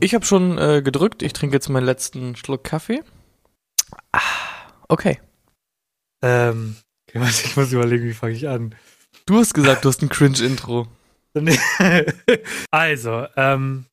[0.00, 1.22] Ich habe schon äh, gedrückt.
[1.22, 3.02] Ich trinke jetzt meinen letzten Schluck Kaffee.
[4.12, 4.20] Ah,
[4.88, 5.20] okay.
[6.22, 6.76] Ähm,
[7.14, 8.74] warte, ich muss überlegen, wie fange ich an.
[9.26, 10.88] Du hast gesagt, du hast ein Cringe-Intro.
[12.70, 13.86] also, ähm,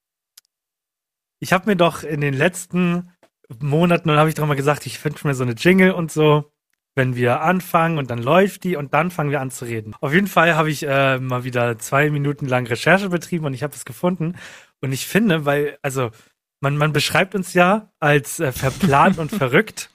[1.40, 3.12] ich habe mir doch in den letzten
[3.60, 6.52] Monaten, und habe ich doch mal gesagt, ich finde mir so eine Jingle und so,
[6.96, 9.96] wenn wir anfangen und dann läuft die und dann fangen wir an zu reden.
[10.02, 13.64] Auf jeden Fall habe ich äh, mal wieder zwei Minuten lang Recherche betrieben und ich
[13.64, 14.36] habe es gefunden.
[14.82, 16.12] Und ich finde, weil, also,
[16.60, 19.90] man, man beschreibt uns ja als äh, verplant und verrückt.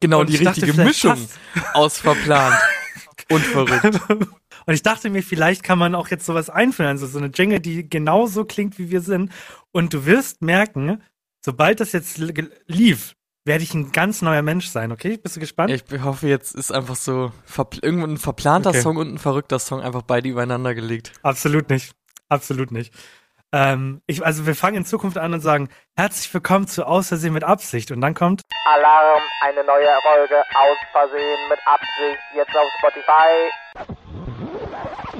[0.00, 1.74] Genau, und die richtige Mischung passt.
[1.74, 2.56] aus verplant
[3.30, 4.00] und verrückt.
[4.08, 7.60] Und ich dachte mir, vielleicht kann man auch jetzt sowas einführen, also so eine Jingle,
[7.60, 9.32] die genauso klingt, wie wir sind.
[9.72, 11.02] Und du wirst merken,
[11.44, 12.18] sobald das jetzt
[12.66, 13.14] lief,
[13.44, 15.16] werde ich ein ganz neuer Mensch sein, okay?
[15.16, 15.70] Bist du gespannt?
[15.70, 17.32] Ich hoffe, jetzt ist einfach so
[17.82, 18.80] irgendwo ein verplanter okay.
[18.80, 21.12] Song und ein verrückter Song einfach beide übereinander gelegt.
[21.22, 21.92] Absolut nicht.
[22.28, 22.92] Absolut nicht.
[23.52, 27.42] Ähm, ich, also wir fangen in Zukunft an und sagen, herzlich willkommen zu Außersehen mit
[27.42, 27.90] Absicht.
[27.90, 33.50] Und dann kommt Alarm, eine neue Folge aus Versehen mit Absicht, jetzt auf Spotify.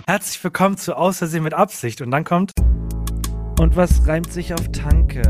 [0.06, 2.01] Herzlich willkommen zu Außersehen mit Absicht.
[2.03, 2.53] Und dann kommt
[3.58, 5.23] Und was reimt sich auf Tanke?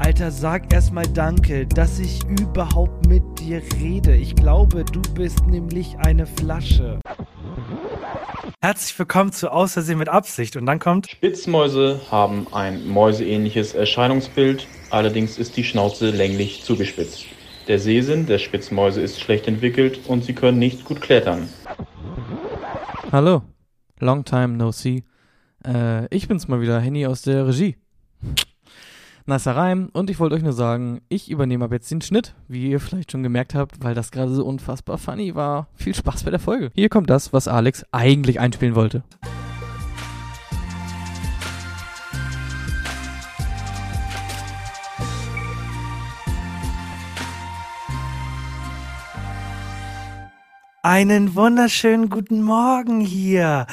[0.00, 4.16] Alter, sag erstmal Danke, dass ich überhaupt mit dir rede.
[4.16, 6.98] Ich glaube, du bist nämlich eine Flasche.
[8.62, 10.56] Herzlich willkommen zu Außersehen mit Absicht.
[10.56, 11.10] Und dann kommt.
[11.10, 17.26] Spitzmäuse haben ein mäuseähnliches Erscheinungsbild, allerdings ist die Schnauze länglich zugespitzt.
[17.68, 21.50] Der Sehsinn der Spitzmäuse ist schlecht entwickelt und sie können nicht gut klettern.
[23.12, 23.42] Hallo,
[23.98, 25.04] long time no see.
[25.62, 27.76] Äh, ich bin's mal wieder, Henny aus der Regie
[29.26, 29.90] nicer Reim.
[29.92, 33.12] Und ich wollte euch nur sagen, ich übernehme ab jetzt den Schnitt, wie ihr vielleicht
[33.12, 35.68] schon gemerkt habt, weil das gerade so unfassbar funny war.
[35.74, 36.70] Viel Spaß bei der Folge.
[36.74, 39.02] Hier kommt das, was Alex eigentlich einspielen wollte.
[50.82, 53.66] Einen wunderschönen guten Morgen hier.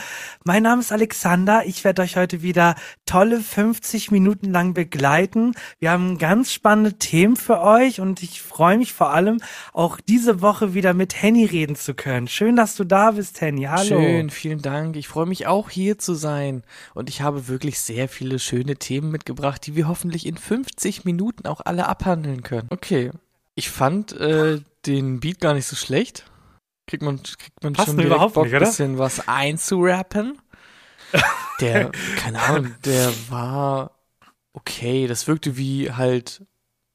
[0.47, 1.65] Mein Name ist Alexander.
[1.65, 2.75] Ich werde euch heute wieder
[3.05, 5.51] tolle 50 Minuten lang begleiten.
[5.79, 9.41] Wir haben ganz spannende Themen für euch und ich freue mich vor allem
[9.73, 12.29] auch diese Woche wieder mit Henny reden zu können.
[12.29, 13.63] Schön, dass du da bist, Henny.
[13.63, 13.99] Hallo.
[13.99, 14.95] Schön, vielen Dank.
[14.95, 16.63] Ich freue mich auch hier zu sein
[16.93, 21.45] und ich habe wirklich sehr viele schöne Themen mitgebracht, die wir hoffentlich in 50 Minuten
[21.45, 22.69] auch alle abhandeln können.
[22.69, 23.11] Okay.
[23.55, 26.23] Ich fand äh, den Beat gar nicht so schlecht
[26.87, 28.65] kriegt man, kriegt man schon überhaupt Bock, nicht, oder?
[28.65, 30.39] bisschen was einzurappen.
[31.61, 33.91] Der, keine Ahnung, der war
[34.53, 35.07] okay.
[35.07, 36.45] Das wirkte wie halt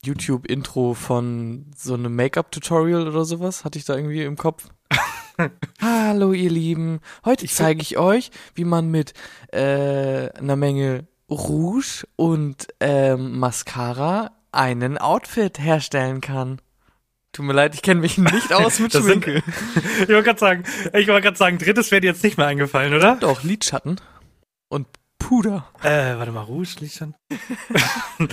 [0.04, 3.64] YouTube-Intro von so einem Make-up-Tutorial oder sowas.
[3.64, 4.68] Hatte ich da irgendwie im Kopf.
[5.80, 7.00] Hallo, ihr Lieben.
[7.24, 9.14] Heute zeige ich euch, wie man mit
[9.52, 16.60] äh, einer Menge Rouge und ähm, Mascara einen Outfit herstellen kann.
[17.32, 19.42] Tut mir leid, ich kenne mich nicht aus mit Schminke.
[20.02, 22.92] ich wollte gerade sagen, ich wollte gerade sagen, drittes wäre dir jetzt nicht mehr eingefallen,
[22.92, 23.16] oder?
[23.16, 23.98] Doch, Lidschatten
[24.68, 24.86] und
[25.18, 25.66] Puder.
[25.82, 27.14] Äh, warte mal, Rouge, Lidschatten.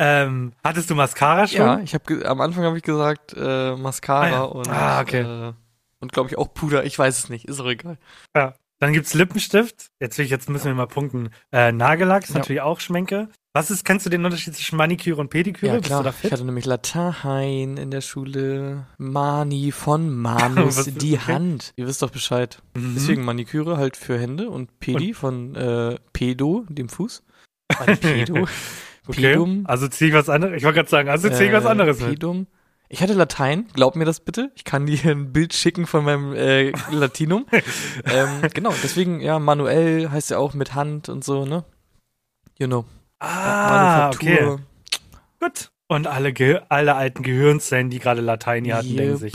[0.00, 1.60] ähm, hattest du Mascara schon?
[1.60, 4.42] Ja, ich habe am Anfang habe ich gesagt äh, Mascara ah, ja.
[4.42, 5.20] und ah, okay.
[5.20, 5.52] äh,
[6.00, 6.84] und glaube ich auch Puder.
[6.84, 7.98] Ich weiß es nicht, ist auch egal.
[8.36, 8.54] Ja.
[8.80, 9.90] Dann gibt's Lippenstift.
[10.00, 11.30] Jetzt, will ich, jetzt müssen wir mal punkten.
[11.52, 12.38] Äh, Nagellack ist ja.
[12.38, 13.28] natürlich auch Schminke.
[13.56, 15.74] Was ist, kennst du den Unterschied zwischen Maniküre und Pediküre?
[15.74, 16.12] Ja, klar.
[16.22, 18.86] Ich hatte nämlich Latein in der Schule.
[18.98, 21.32] Mani von Manus, die okay.
[21.32, 21.72] Hand.
[21.76, 22.60] Ihr wisst doch Bescheid.
[22.76, 22.94] Mhm.
[22.96, 25.14] Deswegen Maniküre halt für Hände und Pedi und?
[25.14, 27.22] von äh, Pedo, dem Fuß.
[28.00, 28.46] Pedo.
[29.06, 29.32] okay.
[29.32, 29.64] Pedum.
[29.66, 30.56] Also zieh ich was anderes.
[30.56, 31.98] Ich wollte gerade sagen, also zieh ich was äh, anderes.
[31.98, 32.48] Pedum.
[32.88, 34.52] Ich hatte Latein, glaub mir das bitte.
[34.54, 37.46] Ich kann dir ein Bild schicken von meinem äh, Latinum.
[38.04, 41.64] ähm, genau, deswegen, ja, manuell heißt ja auch mit Hand und so, ne?
[42.58, 42.84] You know.
[43.20, 44.58] Ah, okay.
[45.40, 45.70] Gut.
[45.88, 48.96] Und alle, Ge alle alten Gehirnzellen, die gerade Latein hier hatten, yep.
[48.96, 49.34] denken sich,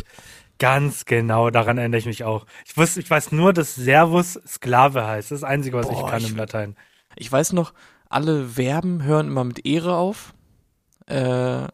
[0.60, 2.46] ganz genau, daran erinnere ich mich auch.
[2.66, 5.32] Ich wusste, ich weiß nur, dass Servus Sklave heißt.
[5.32, 6.76] Das ist das Einzige, was Boah, ich kann ich, im Latein.
[7.16, 7.74] Ich weiß noch,
[8.10, 10.34] alle Verben hören immer mit Ehre auf.
[11.10, 11.68] Äh,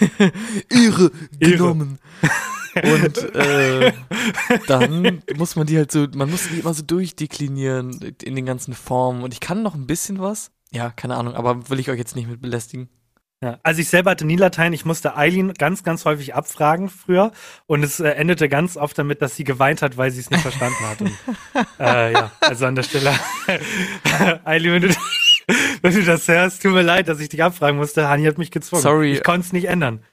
[0.70, 1.98] Ehre genommen.
[2.74, 3.92] Und äh,
[4.66, 8.74] dann muss man die halt so, man muss die immer so durchdeklinieren in den ganzen
[8.74, 9.22] Formen.
[9.22, 10.50] Und ich kann noch ein bisschen was.
[10.72, 12.88] Ja, keine Ahnung, aber will ich euch jetzt nicht mit belästigen.
[13.42, 14.74] Ja, also ich selber hatte nie Latein.
[14.74, 17.32] Ich musste Eileen ganz, ganz häufig abfragen früher.
[17.66, 20.42] Und es äh, endete ganz oft damit, dass sie geweint hat, weil sie es nicht
[20.42, 21.00] verstanden hat.
[21.00, 21.12] Und,
[21.80, 23.14] äh, ja, also an der Stelle.
[24.44, 24.94] Eileen, wenn du,
[25.82, 28.08] wenn du das hörst, tut mir leid, dass ich dich abfragen musste.
[28.08, 28.82] Hani hat mich gezwungen.
[28.82, 29.12] Sorry.
[29.12, 30.04] Ich konnte es nicht ändern.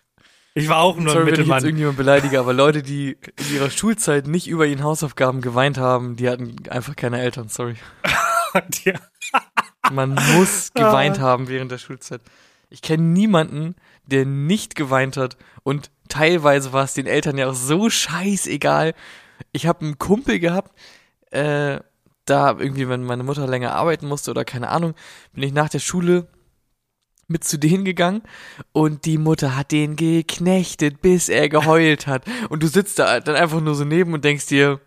[0.53, 1.37] Ich war auch nur Sorry, ein Mittelmann.
[1.37, 5.41] wenn ich jetzt irgendjemand beleidige, aber Leute, die in ihrer Schulzeit nicht über ihren Hausaufgaben
[5.41, 7.75] geweint haben, die hatten einfach keine Eltern, sorry.
[9.91, 12.21] Man muss geweint haben während der Schulzeit.
[12.69, 13.75] Ich kenne niemanden,
[14.05, 15.37] der nicht geweint hat.
[15.63, 18.93] Und teilweise war es den Eltern ja auch so scheißegal.
[19.51, 20.75] Ich habe einen Kumpel gehabt,
[21.31, 21.79] äh,
[22.29, 24.93] da irgendwie, wenn meine Mutter länger arbeiten musste oder keine Ahnung,
[25.33, 26.27] bin ich nach der Schule
[27.27, 28.21] mit zu denen gegangen
[28.71, 32.23] und die Mutter hat den geknechtet, bis er geheult hat.
[32.49, 34.79] Und du sitzt da dann einfach nur so neben und denkst dir,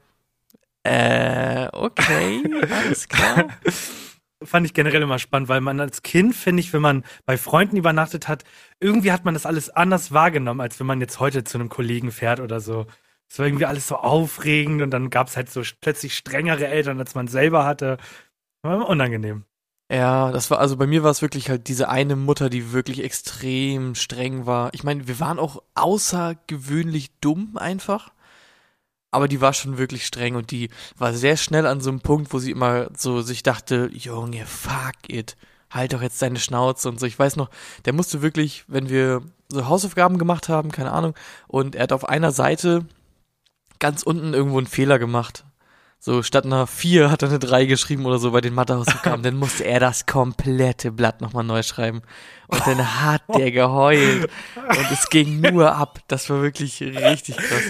[0.82, 3.48] äh, okay, alles klar.
[4.42, 7.76] Fand ich generell immer spannend, weil man als Kind, finde ich, wenn man bei Freunden
[7.76, 8.44] übernachtet hat,
[8.80, 12.10] irgendwie hat man das alles anders wahrgenommen, als wenn man jetzt heute zu einem Kollegen
[12.10, 12.86] fährt oder so.
[13.30, 16.98] Es war irgendwie alles so aufregend und dann gab es halt so plötzlich strengere Eltern,
[16.98, 17.96] als man selber hatte.
[18.62, 19.44] War immer unangenehm.
[19.90, 23.02] Ja, das war, also bei mir war es wirklich halt diese eine Mutter, die wirklich
[23.02, 24.70] extrem streng war.
[24.74, 28.12] Ich meine, wir waren auch außergewöhnlich dumm einfach.
[29.12, 32.32] Aber die war schon wirklich streng und die war sehr schnell an so einem Punkt,
[32.32, 35.36] wo sie immer so sich dachte, Junge, fuck it,
[35.68, 37.06] halt doch jetzt deine Schnauze und so.
[37.06, 37.50] Ich weiß noch,
[37.84, 41.14] der musste wirklich, wenn wir so Hausaufgaben gemacht haben, keine Ahnung,
[41.48, 42.86] und er hat auf einer Seite
[43.80, 45.44] ganz unten irgendwo einen Fehler gemacht.
[45.98, 49.22] So, statt einer 4 hat er eine 3 geschrieben oder so bei den Mathehausaufgaben.
[49.22, 52.00] dann musste er das komplette Blatt nochmal neu schreiben.
[52.46, 54.30] Und dann hat der geheult.
[54.56, 55.98] Und es ging nur ab.
[56.08, 57.62] Das war wirklich richtig krass.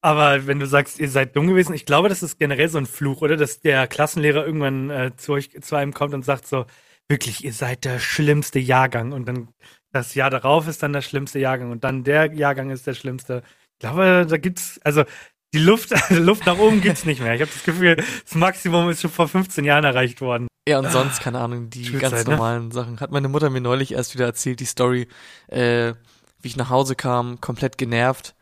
[0.00, 2.86] Aber wenn du sagst, ihr seid dumm gewesen, ich glaube, das ist generell so ein
[2.86, 3.36] Fluch, oder?
[3.36, 6.66] Dass der Klassenlehrer irgendwann äh, zu euch, zu einem kommt und sagt so,
[7.08, 9.10] wirklich, ihr seid der schlimmste Jahrgang.
[9.10, 9.48] Und dann
[9.96, 13.42] das Jahr darauf ist dann der schlimmste Jahrgang und dann der Jahrgang ist der schlimmste.
[13.76, 15.04] Ich glaube, da gibt's, also
[15.52, 17.34] die Luft, Luft nach oben gibt's nicht mehr.
[17.34, 20.48] Ich habe das Gefühl, das Maximum ist schon vor 15 Jahren erreicht worden.
[20.68, 22.32] Ja, und sonst, keine Ahnung, die Schulzeit, ganz ne?
[22.32, 22.98] normalen Sachen.
[23.00, 25.06] Hat meine Mutter mir neulich erst wieder erzählt, die Story,
[25.46, 25.92] äh,
[26.40, 28.34] wie ich nach Hause kam, komplett genervt,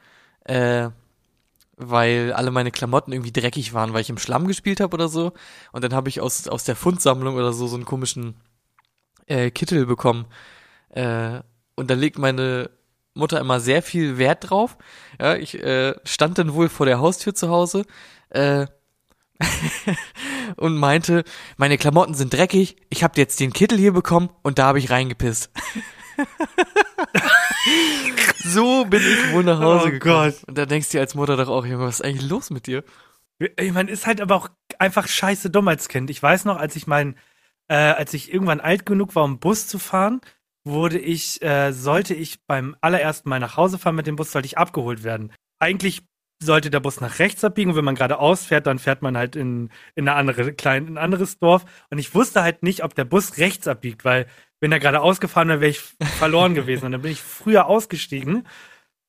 [0.45, 0.89] äh,
[1.77, 5.33] weil alle meine Klamotten irgendwie dreckig waren, weil ich im Schlamm gespielt habe oder so.
[5.73, 8.37] Und dann habe ich aus, aus der Fundsammlung oder so so einen komischen
[9.27, 10.27] äh, Kittel bekommen.
[10.91, 11.41] Äh,
[11.75, 12.71] und da legt meine
[13.15, 14.77] Mutter immer sehr viel Wert drauf.
[15.21, 17.85] Ja, ich äh, stand dann wohl vor der Haustür zu Hause
[18.31, 18.67] äh,
[20.57, 21.25] und meinte,
[21.57, 24.91] meine Klamotten sind dreckig, ich habe jetzt den Kittel hier bekommen und da habe ich
[24.91, 25.51] reingepisst.
[28.45, 30.31] so bin ich wohl nach Hause Oh gekommen.
[30.33, 30.45] Gott.
[30.47, 32.67] Und da denkst du dir als Mutter doch auch, Junge, was ist eigentlich los mit
[32.67, 32.85] dir?
[33.57, 36.11] Ich meine, ist halt aber auch einfach scheiße dumm als Kind.
[36.11, 37.17] Ich weiß noch, als ich mein,
[37.69, 40.21] äh, als ich irgendwann alt genug war, um Bus zu fahren,
[40.65, 44.47] wurde ich, äh, sollte ich beim allerersten Mal nach Hause fahren mit dem Bus, sollte
[44.47, 45.33] ich abgeholt werden.
[45.59, 46.03] Eigentlich
[46.43, 49.37] sollte der Bus nach rechts abbiegen und wenn man geradeaus fährt, dann fährt man halt
[49.37, 51.65] in, in eine andere, klein, in ein anderes Dorf.
[51.91, 54.27] Und ich wusste halt nicht, ob der Bus rechts abbiegt, weil
[54.61, 55.81] wenn er geradeaus gefahren wäre, wäre ich
[56.19, 56.87] verloren gewesen.
[56.87, 58.47] Und dann bin ich früher ausgestiegen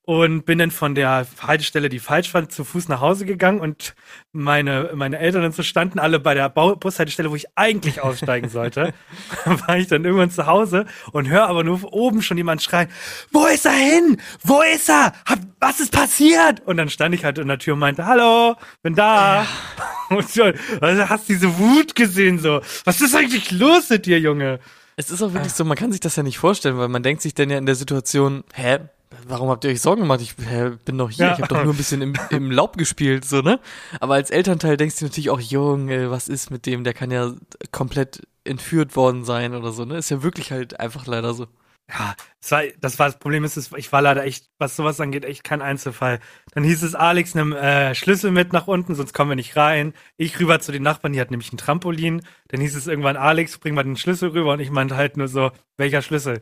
[0.06, 3.96] und bin dann von der Haltestelle, die falsch war, zu Fuß nach Hause gegangen und
[4.32, 8.50] meine, meine Eltern und so standen alle bei der Bau Bushaltestelle, wo ich eigentlich aussteigen
[8.50, 8.94] sollte.
[9.46, 12.90] war ich dann irgendwann zu Hause und höre aber nur oben schon jemand schreien,
[13.32, 14.18] wo ist er hin?
[14.44, 15.14] Wo ist er?
[15.26, 16.62] Hab, was ist passiert?
[16.66, 19.46] Und dann stand ich halt in der Tür und meinte, hallo, bin da.
[20.10, 20.44] Und so,
[20.82, 22.62] also hast diese Wut gesehen so.
[22.84, 24.60] Was ist eigentlich los mit dir, Junge?
[24.98, 27.24] Es ist auch wirklich so, man kann sich das ja nicht vorstellen, weil man denkt
[27.24, 28.80] sich dann ja in der Situation, hä,
[29.28, 30.22] warum habt ihr euch Sorgen gemacht?
[30.22, 31.34] Ich hä, bin doch hier, Ja.
[31.34, 33.60] ich habe doch nur ein bisschen im, im Laub gespielt, so, ne?
[34.00, 36.84] Aber als Elternteil denkst du natürlich auch, Junge, was ist mit dem?
[36.84, 37.34] Der kann ja
[37.72, 39.98] komplett entführt worden sein oder so, ne?
[39.98, 41.48] Ist ja wirklich halt einfach leider so.
[41.88, 45.24] Ja, das war das, war das Problem ist, ich war leider echt, was sowas angeht,
[45.24, 46.20] echt kein Einzelfall.
[46.54, 49.94] Dann hieß es, Alex, nimm äh, Schlüssel mit nach unten, sonst kommen wir nicht rein.
[50.18, 52.24] Ich rüber zu den Nachbarn, die hat nämlich ein Trampolin.
[52.48, 54.54] Dann hieß es irgendwann, Alex, bring mal den Schlüssel rüber.
[54.54, 56.42] Und ich meinte halt nur so, welcher Schlüssel?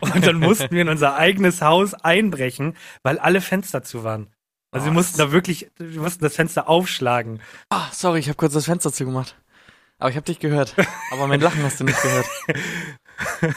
[0.00, 4.28] Und dann mussten wir in unser eigenes Haus einbrechen, weil alle Fenster zu waren.
[4.72, 7.40] Also wir Oh, mussten da wirklich, wir mussten das Fenster aufschlagen.
[7.70, 9.36] Ah, sorry, ich habe kurz das Fenster zugemacht.
[9.98, 10.74] Aber ich habe dich gehört.
[11.10, 12.26] Aber mein Lachen hast du nicht gehört.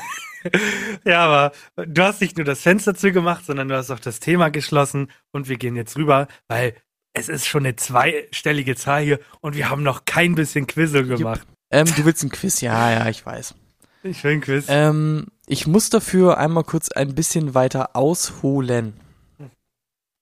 [1.06, 1.52] Ja, aber
[1.88, 5.48] du hast nicht nur das Fenster zugemacht, sondern du hast auch das Thema geschlossen und
[5.48, 6.76] wir gehen jetzt rüber, weil
[7.14, 11.48] es ist schon eine zweistellige Zahl hier und wir haben noch kein bisschen Quizzel gemacht.
[11.72, 12.60] Ähm, du willst ein Quiz?
[12.60, 13.56] Ja, ja, ich weiß.
[14.04, 14.66] Ich will ein Quiz.
[14.68, 18.94] Ähm, ich muss dafür einmal kurz ein bisschen weiter ausholen.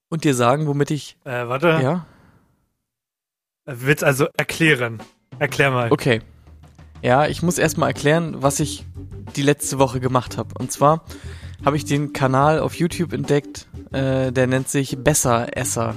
[0.09, 1.17] Und dir sagen, womit ich.
[1.23, 2.05] Äh, warte, Ja?
[3.65, 5.01] willst also erklären.
[5.39, 5.91] Erklär mal.
[5.91, 6.21] Okay.
[7.01, 8.85] Ja, ich muss erstmal erklären, was ich
[9.35, 10.49] die letzte Woche gemacht habe.
[10.59, 11.05] Und zwar
[11.63, 15.95] habe ich den Kanal auf YouTube entdeckt, äh, der nennt sich Besseresser,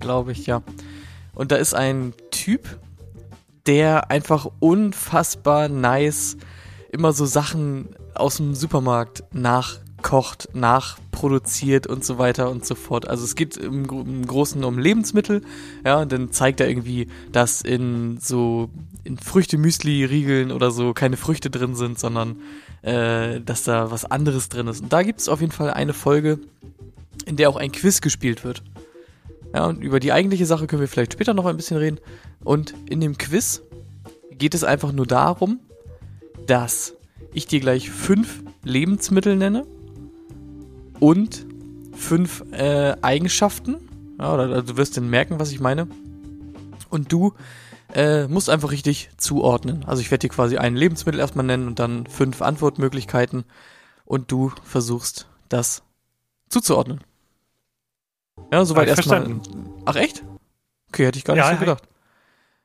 [0.00, 0.62] glaube ich, ja.
[1.34, 2.78] Und da ist ein Typ,
[3.66, 6.36] der einfach unfassbar nice
[6.90, 13.08] immer so Sachen aus dem Supermarkt nachkocht nachproduziert und so weiter und so fort.
[13.08, 15.42] Also es geht im, im Großen um Lebensmittel,
[15.84, 18.70] ja, und dann zeigt er irgendwie, dass in so
[19.04, 22.40] in Früchte-Müsli-Riegeln oder so keine Früchte drin sind, sondern
[22.82, 24.80] äh, dass da was anderes drin ist.
[24.80, 26.38] Und da gibt es auf jeden Fall eine Folge,
[27.24, 28.62] in der auch ein Quiz gespielt wird.
[29.54, 31.98] Ja, und über die eigentliche Sache können wir vielleicht später noch ein bisschen reden.
[32.44, 33.62] Und in dem Quiz
[34.30, 35.60] geht es einfach nur darum,
[36.46, 36.95] dass
[37.36, 39.66] ich dir gleich fünf Lebensmittel nenne
[41.00, 41.46] und
[41.94, 43.76] fünf äh, Eigenschaften.
[44.18, 45.86] Ja, oder, oder du wirst dann merken, was ich meine.
[46.90, 47.34] Und du
[47.94, 49.84] äh, musst einfach richtig zuordnen.
[49.86, 53.44] Also ich werde dir quasi ein Lebensmittel erstmal nennen und dann fünf Antwortmöglichkeiten.
[54.04, 55.82] Und du versuchst das
[56.48, 57.00] zuzuordnen.
[58.52, 59.40] Ja, soweit erstmal.
[59.84, 60.22] Ach echt?
[60.88, 61.82] Okay, hätte ich gar nicht Ja, so hab- gedacht.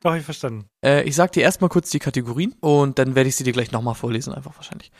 [0.01, 0.65] Doch, ich verstanden.
[0.83, 3.71] Äh, ich sag dir erstmal kurz die Kategorien und dann werde ich sie dir gleich
[3.71, 4.91] nochmal vorlesen, einfach wahrscheinlich.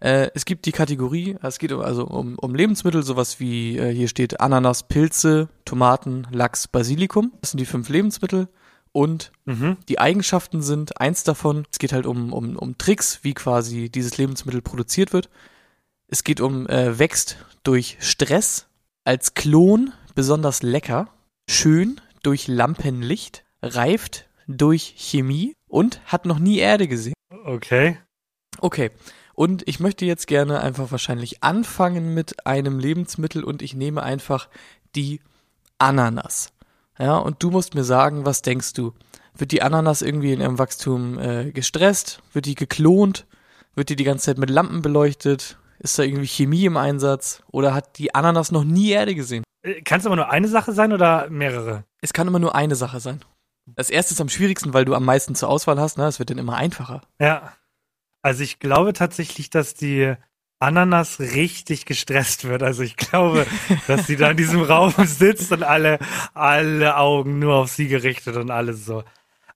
[0.00, 3.94] Äh, es gibt die Kategorie, es geht um, also um, um Lebensmittel, sowas wie äh,
[3.94, 7.32] hier steht Ananas, Pilze, Tomaten, Lachs, Basilikum.
[7.40, 8.48] Das sind die fünf Lebensmittel.
[8.94, 9.78] Und Mhm.
[9.88, 11.64] die Eigenschaften sind eins davon.
[11.72, 15.30] Es geht halt um, um, um Tricks, wie quasi dieses Lebensmittel produziert wird.
[16.08, 18.66] Es geht um äh, wächst durch Stress,
[19.04, 21.08] als Klon besonders lecker,
[21.48, 27.14] schön durch Lampenlicht, reift durch Chemie und hat noch nie Erde gesehen.
[27.44, 27.98] Okay.
[28.58, 28.90] Okay.
[29.34, 34.48] Und ich möchte jetzt gerne einfach wahrscheinlich anfangen mit einem Lebensmittel und ich nehme einfach
[34.94, 35.20] die
[35.78, 36.52] Ananas.
[36.98, 38.92] Ja, und du musst mir sagen, was denkst du?
[39.34, 42.20] Wird die Ananas irgendwie in ihrem Wachstum äh, gestresst?
[42.32, 43.26] Wird die geklont?
[43.74, 45.58] Wird die die ganze Zeit mit Lampen beleuchtet?
[45.78, 47.42] Ist da irgendwie Chemie im Einsatz?
[47.50, 49.42] Oder hat die Ananas noch nie Erde gesehen?
[49.62, 51.84] Äh, Kann es aber nur eine Sache sein oder mehrere?
[52.02, 53.20] Es kann immer nur eine Sache sein.
[53.66, 56.06] Das erste ist am schwierigsten, weil du am meisten zur Auswahl hast, ne?
[56.06, 57.02] Es wird dann immer einfacher.
[57.20, 57.52] Ja.
[58.22, 60.14] Also ich glaube tatsächlich, dass die
[60.58, 62.62] Ananas richtig gestresst wird.
[62.62, 63.46] Also ich glaube,
[63.86, 65.98] dass sie da in diesem Raum sitzt und alle,
[66.34, 69.04] alle Augen nur auf sie gerichtet und alles so.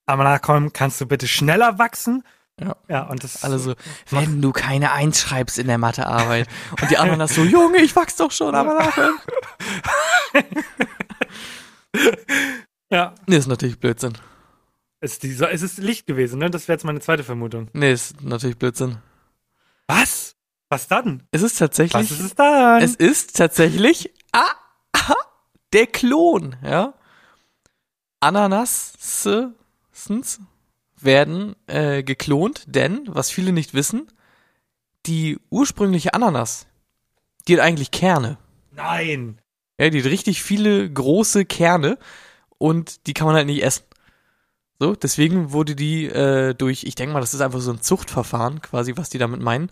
[0.04, 2.22] Aber na komm, kannst du bitte schneller wachsen?
[2.60, 2.76] Ja.
[2.88, 3.75] Ja, und das Alle so,
[4.10, 6.48] wenn du keine Eins schreibst in der Mathearbeit.
[6.80, 9.10] Und die Ananas so, Junge, ich wachs doch schon, aber nachher.
[12.90, 13.14] Ja.
[13.26, 14.14] Nee, ist natürlich Blödsinn.
[15.00, 16.50] Ist die, es ist Licht gewesen, ne?
[16.50, 17.69] Das wäre jetzt meine zweite Vermutung.
[17.73, 18.99] Nee, ist natürlich Blödsinn.
[19.87, 20.37] Was?
[20.69, 21.23] Was dann?
[21.31, 21.95] Es ist tatsächlich.
[21.95, 22.83] Was ist es dann?
[22.83, 24.50] Es ist tatsächlich ah,
[24.93, 25.14] ah,
[25.73, 26.95] der Klon, ja.
[28.21, 28.95] Ananas
[31.00, 34.09] werden äh, geklont, denn, was viele nicht wissen,
[35.07, 36.66] die ursprüngliche Ananas,
[37.47, 38.38] die hat eigentlich Kerne.
[38.73, 39.40] Nein.
[39.78, 41.99] Ja, die hat richtig viele große Kerne
[42.58, 43.84] und die kann man halt nicht essen.
[44.78, 48.60] So, deswegen wurde die äh, durch, ich denke mal, das ist einfach so ein Zuchtverfahren,
[48.60, 49.70] quasi, was die damit meinen.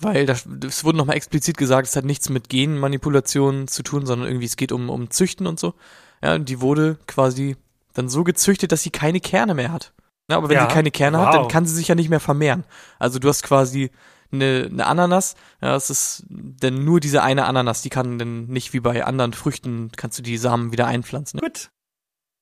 [0.00, 4.28] Weil das, das wurde nochmal explizit gesagt, es hat nichts mit Genmanipulationen zu tun, sondern
[4.28, 5.74] irgendwie es geht um, um Züchten und so.
[6.22, 7.56] Ja, und die wurde quasi
[7.94, 9.92] dann so gezüchtet, dass sie keine Kerne mehr hat.
[10.30, 11.48] Ja, aber wenn Ja, sie keine Kerne hat, dann wow.
[11.50, 12.64] kann sie sich ja nicht mehr vermehren.
[13.00, 13.90] Also du hast quasi
[14.30, 18.72] eine, eine Ananas, ja, es ist denn nur diese eine Ananas, die kann dann nicht
[18.72, 21.40] wie bei anderen Früchten, kannst du die Samen wieder einpflanzen.
[21.40, 21.70] Gut.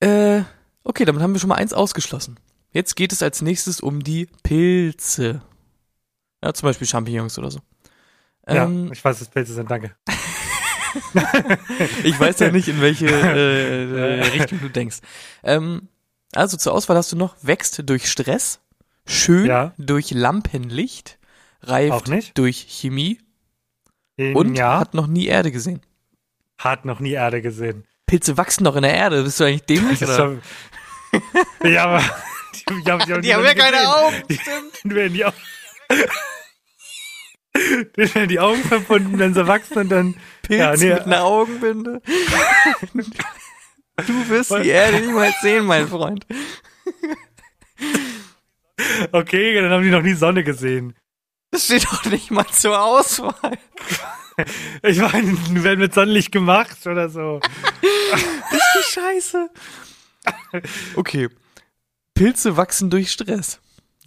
[0.01, 0.43] Äh,
[0.85, 2.39] okay, damit haben wir schon mal eins ausgeschlossen.
[2.73, 5.43] Jetzt geht es als nächstes um die Pilze.
[6.45, 7.61] Ja, zum Beispiel Champignons oder so.
[8.47, 9.97] Ähm, ja, ich weiß, was Pilze sind, danke.
[12.05, 14.99] ich weiß ja nicht, in welche äh, äh, Richtung du denkst.
[15.43, 15.89] Ähm,
[16.33, 18.61] also zur Auswahl hast du noch wächst durch Stress,
[19.07, 19.73] schön Ja.
[19.79, 21.16] durch Lampenlicht,
[21.67, 22.37] reift nicht?
[22.39, 23.19] durch Chemie
[24.19, 25.81] Ähm, und ja, hat noch nie Erde gesehen.
[26.59, 27.85] hat noch nie Erde gesehen.
[28.07, 29.23] Pilze wachsen doch in der Erde.
[29.25, 30.03] Bist du eigentlich dämlich?
[30.03, 30.37] Oder?
[31.65, 32.03] ja, aber
[32.55, 33.87] die, die, haben- die, haben noch nie gesehen.
[33.87, 34.23] Augen.
[34.85, 35.37] Die werden die Augen.
[37.97, 40.15] Die werden die Augen verbunden, wenn sie wachsen und dann.
[40.43, 40.95] Pilz Ja, nee.
[40.95, 42.03] mit einer Augenbinde.
[44.07, 46.27] du wirst die Erde niemals sehen, mein Freund.
[49.13, 50.95] Okay, dann haben die noch nie Sonne gesehen.
[51.57, 53.57] Das steht doch nicht mal zur Auswahl.
[54.83, 57.41] Ich meine, die werden mit Sonnenlicht gemacht oder so.
[57.83, 59.49] Die Scheiße.
[60.97, 61.31] Okay.
[62.13, 63.61] Pilze wachsen durch Stress.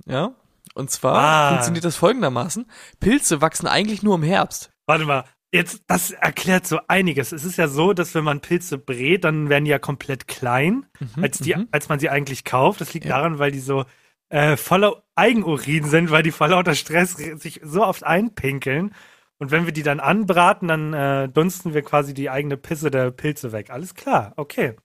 [0.05, 0.35] Ja?
[0.75, 1.49] Und zwar Ah.
[1.49, 2.67] funktioniert das folgendermaßen.
[2.99, 4.69] Pilze wachsen eigentlich nur im Herbst.
[4.85, 7.31] Warte mal, jetzt, das erklärt so einiges.
[7.31, 10.85] Es ist ja so, dass wenn man Pilze brät, dann werden die ja komplett klein,
[11.19, 11.67] als, die, mhm.
[11.71, 12.79] als man sie eigentlich kauft.
[12.81, 13.17] Das liegt Ja.
[13.17, 13.85] daran, weil die so
[14.29, 18.93] äh, voller Eigenurin sind, weil die vor lauter Stress sich so oft einpinkeln.
[19.37, 23.11] Und wenn wir die dann anbraten, dann äh, dunsten wir quasi die eigene Pisse der
[23.11, 23.69] Pilze weg.
[23.69, 24.75] Alles klar, okay.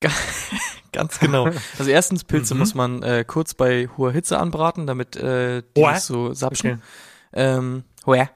[0.92, 1.48] Ganz genau.
[1.78, 2.60] Also erstens, Pilze Mhm.
[2.60, 6.72] muss man äh, kurz bei hoher Hitze anbraten, damit äh, die nicht so sapschen.
[6.72, 6.80] Okay.
[7.34, 8.28] Ähm, hoher.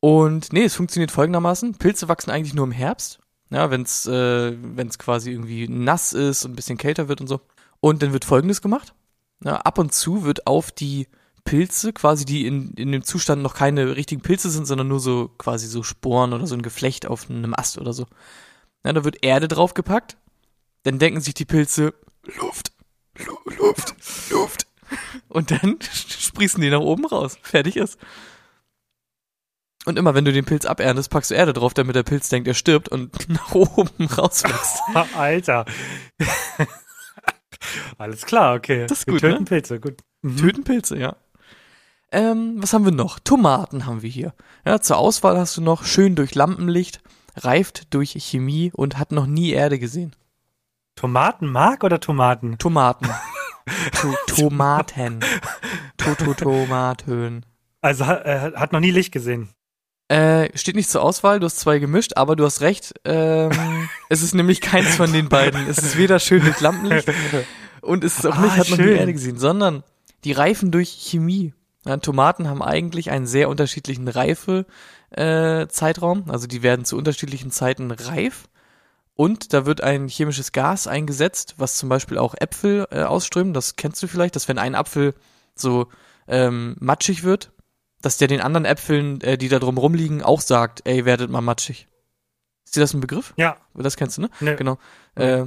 [0.00, 1.74] Und nee, es funktioniert folgendermaßen.
[1.78, 3.18] Pilze wachsen eigentlich nur im Herbst.
[3.50, 7.26] Ja, wenn es äh, wenn's quasi irgendwie nass ist und ein bisschen kälter wird und
[7.26, 7.40] so.
[7.80, 8.94] Und dann wird folgendes gemacht.
[9.44, 11.08] Ja, ab und zu wird auf die
[11.44, 15.28] Pilze, quasi die in, in dem Zustand noch keine richtigen Pilze sind, sondern nur so
[15.38, 18.06] quasi so Sporen oder so ein Geflecht auf einem Ast oder so.
[18.84, 20.16] Ja, da wird Erde draufgepackt.
[20.82, 21.94] Dann denken sich die Pilze,
[22.38, 22.72] Luft,
[23.24, 23.94] Lu Luft,
[24.30, 24.66] Luft.
[25.28, 27.38] Und dann sprießen die nach oben raus.
[27.42, 27.98] Fertig ist.
[29.84, 32.48] Und immer wenn du den Pilz aberntest, packst du Erde drauf, damit der Pilz denkt,
[32.48, 34.80] er stirbt und nach oben rauswächst.
[35.14, 35.64] Alter.
[37.98, 38.86] Alles klar, okay.
[38.86, 39.44] Das ist Wir gut, töten ne?
[39.44, 39.96] Pilze, gut.
[40.22, 40.36] Mhm.
[40.36, 41.16] Töten Pilze, ja.
[42.12, 43.18] Ähm, was haben wir noch?
[43.18, 44.34] Tomaten haben wir hier.
[44.64, 47.00] Ja, zur Auswahl hast du noch schön durch Lampenlicht,
[47.36, 50.14] reift durch Chemie und hat noch nie Erde gesehen.
[50.94, 52.58] Tomatenmark oder Tomaten?
[52.58, 53.08] Tomaten.
[53.92, 55.20] to Tomaten.
[55.98, 57.44] To to Tomaten.
[57.82, 59.50] Also äh, hat noch nie Licht gesehen.
[60.08, 62.94] Äh, steht nicht zur Auswahl, du hast zwei gemischt, aber du hast recht.
[63.04, 63.50] Ähm,
[64.08, 65.68] es ist nämlich keins von den beiden.
[65.68, 67.08] Es ist weder schön durch Lampenlicht
[67.80, 68.96] und es ist auch Ah, nicht, hat nie schön.
[68.96, 69.82] Erde gesehen, sondern
[70.24, 71.54] die reifen durch Chemie.
[71.84, 74.66] Ja, Tomaten haben eigentlich einen sehr unterschiedlichen Reife
[75.10, 78.48] äh, Zeitraum, also die werden zu unterschiedlichen Zeiten reif
[79.14, 83.54] und da wird ein chemisches Gas eingesetzt, was zum Beispiel auch Äpfel äh, ausströmen.
[83.54, 85.14] Das kennst du vielleicht, dass wenn ein Apfel
[85.54, 85.88] so
[86.28, 87.50] ähm, matschig wird,
[88.02, 91.40] dass der den anderen Äpfeln, äh, die da drum rumliegen, auch sagt, ey, werdet mal
[91.40, 91.88] matschig.
[92.64, 93.32] Ist dir das ein Begriff?
[93.36, 94.30] Ja, Das kennst du, ne?
[94.40, 94.78] ne, Genau.
[95.14, 95.44] Äh,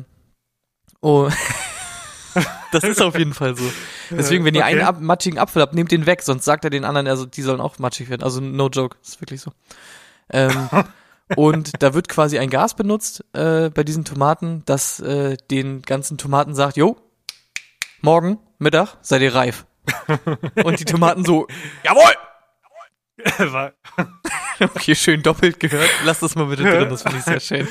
[1.01, 1.29] oh.
[2.71, 3.69] das ist auf jeden Fall so.
[4.09, 4.71] Deswegen, wenn ihr Okay.
[4.71, 7.41] einen ab matschigen Apfel habt, nehmt den weg, sonst sagt er den anderen, also die
[7.41, 8.23] sollen auch matschig werden.
[8.23, 9.51] Also no joke, ist wirklich so.
[10.31, 10.69] Ähm,
[11.35, 16.17] und da wird quasi ein Gas benutzt äh, bei diesen Tomaten, das äh, den ganzen
[16.17, 16.97] Tomaten sagt, jo,
[18.01, 19.65] morgen, Mittag, seid ihr reif.
[20.63, 21.47] und die Tomaten so,
[21.83, 22.13] jawohl!
[24.61, 25.89] Okay, schön doppelt gehört.
[26.03, 27.67] Lass das mal bitte drin, das finde ich sehr schön.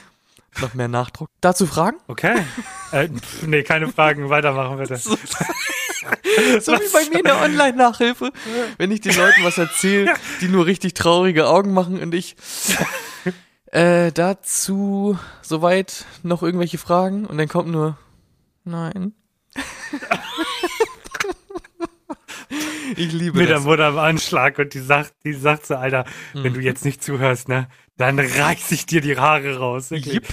[0.60, 1.28] Noch mehr Nachdruck.
[1.40, 1.98] Dazu Fragen?
[2.08, 2.44] okay.
[2.92, 3.08] äh,
[3.42, 4.96] nee, keine Fragen, weitermachen bitte.
[4.96, 5.10] So,
[6.60, 8.32] so wie bei mir in der Online-Nachhilfe,
[8.78, 12.36] wenn ich den Leuten was erzähle, die nur richtig traurige Augen machen und ich
[13.66, 17.98] äh, dazu soweit noch irgendwelche Fragen und dann kommt nur
[18.64, 19.14] nein.
[22.96, 23.64] Ich liebe Mit der das.
[23.64, 26.54] Mutter am Anschlag und die sagt, die sagt so, Alter, wenn Mhm.
[26.54, 29.90] du jetzt nicht zuhörst, ne, dann reiß ich dir die Haare raus.
[29.90, 30.14] wirklich.
[30.14, 30.24] Yep.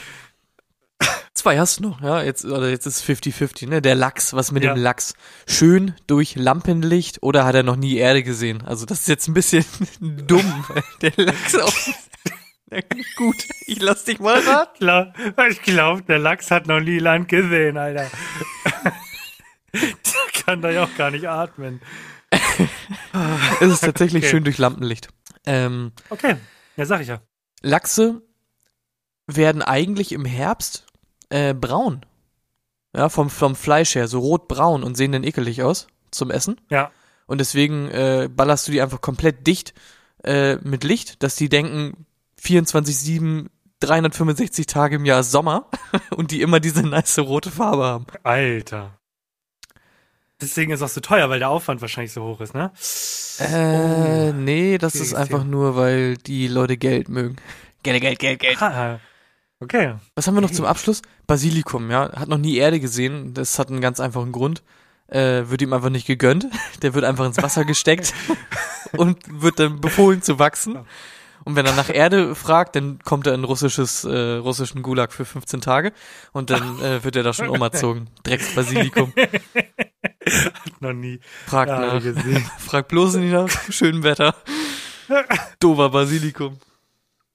[1.34, 4.64] Zwei hast du noch, ja, jetzt, oder jetzt ist 50-50, ne, der Lachs, was mit
[4.64, 4.74] Ja.
[4.74, 5.14] dem Lachs?
[5.48, 8.62] Schön durch Lampenlicht oder hat er noch nie Erde gesehen?
[8.66, 9.66] Also das ist jetzt ein bisschen
[10.00, 10.64] dumm,
[11.02, 11.74] der Lachs auch,
[13.18, 13.36] gut,
[13.66, 15.14] ich lass dich mal raten.
[15.50, 18.10] Ich glaube, der Lachs hat noch nie Land gesehen, Alter.
[19.74, 21.82] der kann da ja auch gar nicht atmen.
[23.60, 24.32] Es ist tatsächlich Okay.
[24.32, 25.10] schön durch Lampenlicht.
[25.46, 26.36] Ähm, Okay,
[26.78, 27.22] ja, sag ich ja.
[27.62, 28.22] Lachse
[29.28, 30.86] werden eigentlich im Herbst
[31.30, 32.06] äh, braun.
[32.96, 36.62] Ja, vom, vom Fleisch her, so rotbraun und sehen dann ekelig aus zum Essen.
[36.70, 36.92] Ja.
[37.26, 39.74] Und deswegen äh, ballerst du die einfach komplett dicht
[40.24, 42.06] äh, mit Licht, dass die denken
[42.42, 43.48] 24-7,
[43.80, 45.70] 365 Tage im Jahr Sommer
[46.16, 48.06] und die immer diese nice rote Farbe haben.
[48.24, 49.00] Alter.
[50.44, 52.72] Deswegen ist es auch so teuer, weil der Aufwand wahrscheinlich so hoch ist, ne?
[53.40, 55.52] Äh, nee, das ist einfach Thema.
[55.52, 57.38] nur, weil die Leute Geld mögen.
[57.82, 58.62] Geld, Geld, Geld, Geld.
[58.62, 59.00] Ah,
[59.60, 59.96] okay.
[60.16, 61.02] Was haben wir noch zum Abschluss?
[61.28, 62.12] Basilikum, ja.
[62.14, 63.34] Hat noch nie Erde gesehen.
[63.34, 64.64] Das hat einen ganz einfachen Grund.
[65.08, 66.48] Äh, wird ihm einfach nicht gegönnt.
[66.82, 68.14] Der wird einfach ins Wasser gesteckt
[68.98, 70.80] und wird dann befohlen zu wachsen.
[71.46, 75.26] Und wenn er nach Erde fragt, dann kommt er in russisches, äh, russischen Gulag für
[75.26, 75.92] 15 Tage
[76.32, 78.10] und dann äh, wird er da schon umerzogen.
[78.24, 79.14] Drecks Basilikum.
[80.80, 82.04] Noch nie Fragt ja, nach.
[82.04, 82.46] gesehen.
[82.58, 84.36] Fragt bloß nicht nach schönem Wetter.
[85.60, 86.58] Dover Basilikum.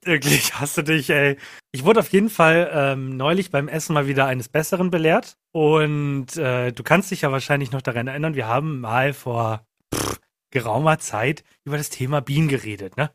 [0.05, 1.37] Wirklich, hast du dich, ey.
[1.71, 5.37] Ich wurde auf jeden Fall ähm, neulich beim Essen mal wieder eines Besseren belehrt.
[5.53, 10.19] Und äh, du kannst dich ja wahrscheinlich noch daran erinnern, wir haben mal vor pff,
[10.51, 13.11] geraumer Zeit über das Thema Bienen geredet, ne?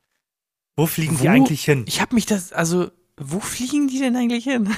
[0.75, 1.29] Wo fliegen die Wo?
[1.29, 1.85] eigentlich hin?
[1.87, 4.75] Ich habe mich das, also, wo fliegen die denn eigentlich hin?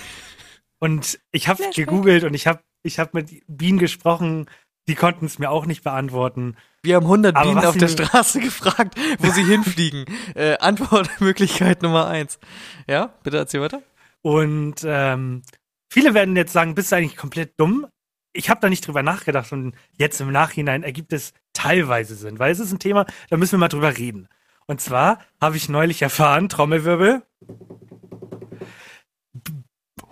[0.80, 4.48] Und ich habe gegoogelt und ich habe ich hab mit Bienen gesprochen,
[4.88, 6.56] die konnten es mir auch nicht beantworten.
[6.84, 10.06] Wir haben 100 Aber Bienen auf der Straße gefragt, wo sie hinfliegen.
[10.36, 12.40] Äh, Antwortmöglichkeit Nummer eins.
[12.88, 13.82] Ja, bitte erzähl weiter.
[14.22, 15.44] Und ähm,
[15.90, 17.88] viele werden jetzt sagen, bist du eigentlich komplett dumm?
[18.34, 22.52] Ich habe da nicht drüber nachgedacht und jetzt im Nachhinein ergibt es teilweise Sinn, weil
[22.52, 24.28] es ist ein Thema, da müssen wir mal drüber reden.
[24.68, 27.22] Und zwar habe ich neulich erfahren, Trommelwirbel,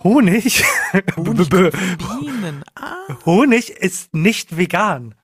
[0.04, 0.64] Honig,
[1.16, 2.64] Honig Bienen.
[2.76, 3.18] Ah.
[3.26, 5.16] Honig ist nicht vegan.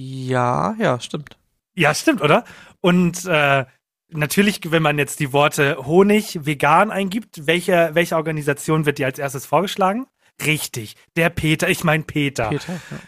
[0.00, 1.36] Ja, ja, stimmt.
[1.74, 2.44] Ja, stimmt, oder?
[2.80, 3.66] Und äh,
[4.08, 9.18] natürlich, wenn man jetzt die Worte Honig, vegan eingibt, welche, welche Organisation wird dir als
[9.18, 10.06] erstes vorgeschlagen?
[10.44, 12.48] Richtig, der Peter, ich meine Peter.
[12.48, 12.98] Peter, ja.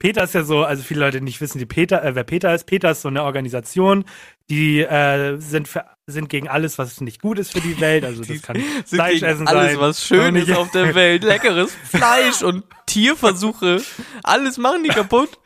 [0.00, 2.64] Peter ist ja so, also viele Leute nicht wissen, die Peter, äh, wer Peter ist.
[2.64, 4.06] Peter ist so eine Organisation,
[4.48, 8.04] die äh, sind, für, sind gegen alles, was nicht gut ist für die Welt.
[8.04, 9.80] Also das kann Fleisch gegen essen alles, sein.
[9.80, 11.22] was schön ist auf der Welt.
[11.22, 13.82] Leckeres Fleisch und Tierversuche.
[14.22, 15.38] Alles machen die kaputt.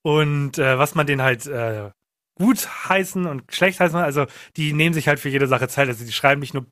[0.00, 1.90] Und äh, was man denen halt äh,
[2.36, 4.24] gut heißen und schlecht heißen, also
[4.56, 5.88] die nehmen sich halt für jede Sache Zeit.
[5.88, 6.64] Also die schreiben nicht nur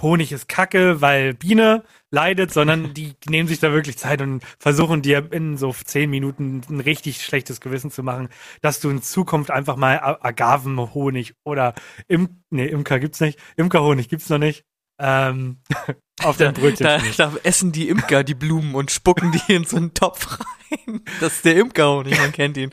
[0.00, 5.02] Honig ist Kacke, weil Biene leidet, sondern die, nehmen sich da wirklich Zeit und versuchen
[5.02, 8.28] dir in so zehn Minuten ein richtig schlechtes Gewissen zu machen,
[8.60, 11.74] dass du in Zukunft einfach mal Agavenhonig oder
[12.08, 14.64] Im, nee, Imker gibt's nicht, Imkerhonig gibt's noch nicht.
[14.98, 15.58] Ähm,
[16.22, 16.86] auf dem Brötchen.
[16.86, 20.38] da, da essen die Imker die Blumen und spucken die in so einen Topf
[20.70, 21.00] rein.
[21.20, 22.70] Das ist der Imkerhonig, man kennt ihn.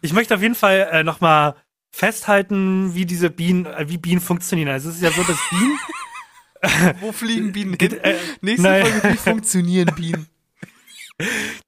[0.00, 1.56] Ich möchte auf jeden Fall äh, nochmal
[1.90, 4.68] festhalten, wie diese Bienen, äh, wie Bienen funktionieren.
[4.68, 5.78] Also es ist ja so, dass Bienen
[7.00, 7.98] Wo fliegen Bienen hin?
[8.02, 8.86] Äh, Nächste nein.
[8.86, 10.26] Folge, wie funktionieren Bienen?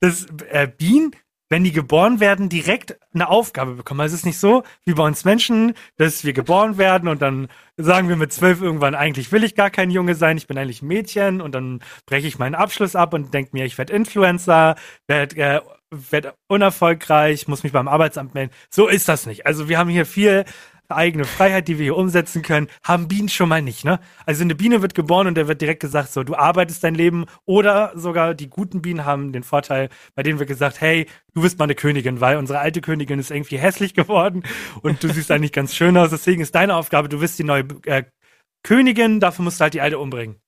[0.00, 1.12] dass äh, Bienen,
[1.48, 4.00] wenn die geboren werden, direkt eine Aufgabe bekommen.
[4.00, 7.48] Also es ist nicht so wie bei uns Menschen, dass wir geboren werden und dann
[7.76, 10.82] sagen wir mit zwölf irgendwann, eigentlich will ich gar kein Junge sein, ich bin eigentlich
[10.82, 14.76] ein Mädchen und dann breche ich meinen Abschluss ab und denke mir, ich werde Influencer,
[15.08, 18.52] werde äh, werd unerfolgreich, muss mich beim Arbeitsamt melden.
[18.70, 19.46] So ist das nicht.
[19.46, 20.44] Also wir haben hier viel
[20.96, 24.00] eigene Freiheit, die wir hier umsetzen können, haben Bienen schon mal nicht, ne?
[24.26, 27.26] Also eine Biene wird geboren und der wird direkt gesagt, so, du arbeitest dein Leben
[27.44, 31.58] oder sogar die guten Bienen haben den Vorteil, bei denen wird gesagt, hey, du bist
[31.58, 34.42] mal eine Königin, weil unsere alte Königin ist irgendwie hässlich geworden
[34.82, 37.64] und du siehst eigentlich ganz schön aus, deswegen ist deine Aufgabe, du bist die neue
[37.86, 38.04] äh,
[38.62, 40.40] Königin, dafür musst du halt die alte umbringen.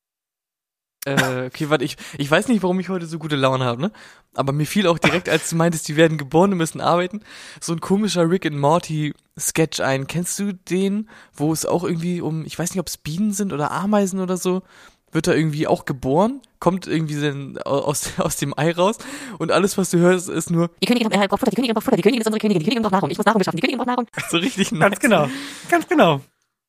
[1.04, 3.92] Äh, okay, warte, ich, ich weiß nicht, warum ich heute so gute Laune habe, ne?
[4.34, 7.22] Aber mir fiel auch direkt, als du meintest, die werden geboren und müssen arbeiten,
[7.60, 10.06] so ein komischer Rick and Morty Sketch ein.
[10.06, 13.52] Kennst du den, wo es auch irgendwie um, ich weiß nicht, ob es Bienen sind
[13.52, 14.62] oder Ameisen oder so,
[15.10, 18.98] wird er irgendwie auch geboren, kommt irgendwie so aus, aus dem Ei raus
[19.38, 21.84] und alles, was du hörst, ist nur Die Königin äh, braucht Futter, die Königin braucht
[21.84, 23.62] Futter, die Königin ist unsere Königin, die Königin braucht Nahrung, ich muss Nahrung beschaffen, die
[23.62, 24.06] Königin braucht Nahrung.
[24.30, 24.90] so richtig nice.
[24.90, 25.28] Ganz genau,
[25.68, 26.20] ganz genau.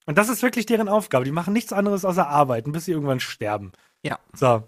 [0.06, 1.24] Und das ist wirklich deren Aufgabe.
[1.24, 3.72] Die machen nichts anderes außer arbeiten, bis sie irgendwann sterben.
[4.04, 4.20] Ja.
[4.34, 4.63] So.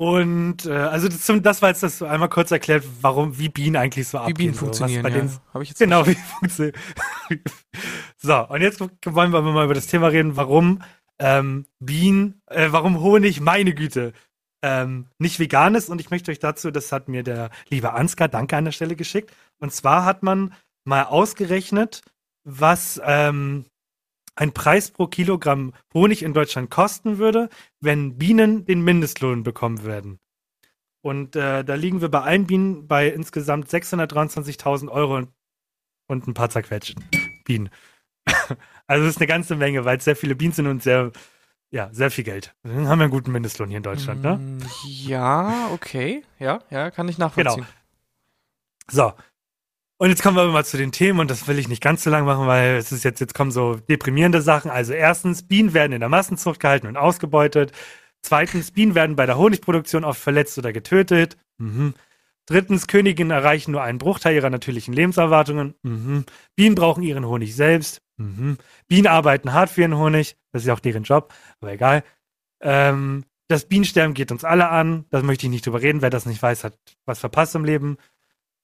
[0.00, 4.08] Und äh, also das, das war jetzt das einmal kurz erklärt, warum wie Bienen eigentlich
[4.08, 4.34] so Wie abgehen.
[4.36, 5.16] Bienen so, funktionieren, bei ja.
[5.16, 6.76] denen Hab ich jetzt Genau, wie funktioniert.
[8.16, 10.82] so, und jetzt wollen wir mal über das Thema reden, warum
[11.18, 14.14] ähm, Bienen, äh, warum Honig, meine Güte,
[14.62, 15.90] ähm, nicht vegan ist.
[15.90, 18.96] Und ich möchte euch dazu, das hat mir der liebe Ansgar, danke an der Stelle
[18.96, 19.34] geschickt.
[19.58, 22.00] Und zwar hat man mal ausgerechnet,
[22.44, 23.66] was ähm,
[24.36, 27.48] ein Preis pro Kilogramm Honig in Deutschland kosten würde,
[27.80, 30.18] wenn Bienen den Mindestlohn bekommen würden.
[31.02, 35.28] Und äh, da liegen wir bei allen Bienen bei insgesamt 623.000 Euro und,
[36.08, 37.02] und ein paar zerquetschten
[37.44, 37.70] Bienen.
[38.86, 41.10] also das ist eine ganze Menge, weil es sehr viele Bienen sind und sehr,
[41.70, 42.54] ja, sehr viel Geld.
[42.62, 44.36] Dann haben wir einen guten Mindestlohn hier in Deutschland, ne?
[44.36, 46.22] Mm, Ja, okay.
[46.38, 47.66] Ja, ja, kann ich nachvollziehen.
[48.90, 49.14] So.
[50.02, 52.08] Und jetzt kommen wir mal zu den Themen und das will ich nicht ganz so
[52.08, 54.70] lang machen, weil es ist jetzt, jetzt kommen so deprimierende Sachen.
[54.70, 57.72] Also erstens, Bienen werden in der Massenzucht gehalten und ausgebeutet.
[58.22, 61.36] Zweitens, Bienen werden bei der Honigproduktion oft verletzt oder getötet.
[61.58, 61.92] Mhm.
[62.46, 65.74] Drittens, Königinnen erreichen nur einen Bruchteil ihrer natürlichen Lebenserwartungen.
[65.82, 66.24] Mhm.
[66.56, 68.00] Bienen brauchen ihren Honig selbst.
[68.16, 68.56] Mhm.
[68.88, 70.34] Bienen arbeiten hart für ihren Honig.
[70.52, 72.04] Das ist auch deren Job, aber egal.
[72.62, 75.04] Ähm, das Bienensterben geht uns alle an.
[75.10, 76.00] Da möchte ich nicht drüber reden.
[76.00, 77.98] Wer das nicht weiß, hat was verpasst im Leben.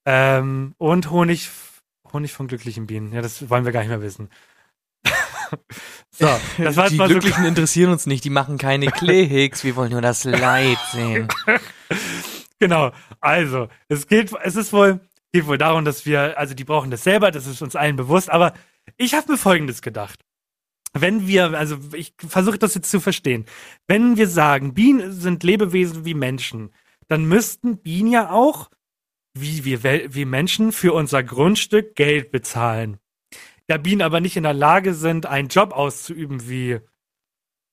[0.09, 1.49] Ähm, und Honig,
[2.13, 3.11] Honig von glücklichen Bienen.
[3.11, 4.29] Ja, das wollen wir gar nicht mehr wissen.
[6.11, 9.75] so, das war die mal so Glücklichen interessieren uns nicht, die machen keine Klicks, wir
[9.75, 11.27] wollen nur das Leid sehen.
[12.57, 12.93] Genau.
[13.19, 15.01] Also, es geht, es ist wohl,
[15.33, 18.29] geht wohl darum, dass wir, also die brauchen das selber, das ist uns allen bewusst,
[18.29, 18.53] aber
[18.95, 20.21] ich habe mir Folgendes gedacht.
[20.93, 23.45] Wenn wir, also ich versuche das jetzt zu verstehen,
[23.87, 26.71] wenn wir sagen, Bienen sind Lebewesen wie Menschen,
[27.09, 28.69] dann müssten Bienen ja auch,
[29.41, 32.97] wie wir, wie Menschen, für unser Grundstück Geld bezahlen.
[33.67, 36.79] Da Bienen aber nicht in der Lage sind, einen Job auszuüben wie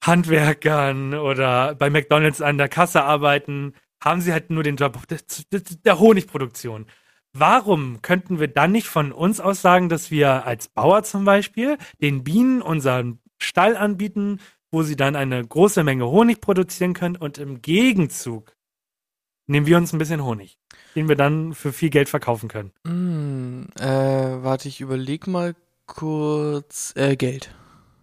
[0.04, 5.98] Handwerkern oder bei McDonalds an der Kasse arbeiten, haben sie halt nur den Job der
[5.98, 6.86] Honigproduktion.
[7.32, 11.78] Warum könnten wir dann nicht von uns aus sagen, dass wir als Bauer zum Beispiel
[12.00, 17.38] den Bienen unseren Stall anbieten, wo sie dann eine große Menge Honig produzieren können und
[17.38, 18.53] im Gegenzug
[19.46, 20.58] nehmen wir uns ein bisschen Honig,
[20.94, 22.72] den wir dann für viel Geld verkaufen können.
[22.86, 25.54] Hm, äh, warte, ich überleg mal
[25.86, 26.92] kurz.
[26.96, 27.54] Äh, Geld.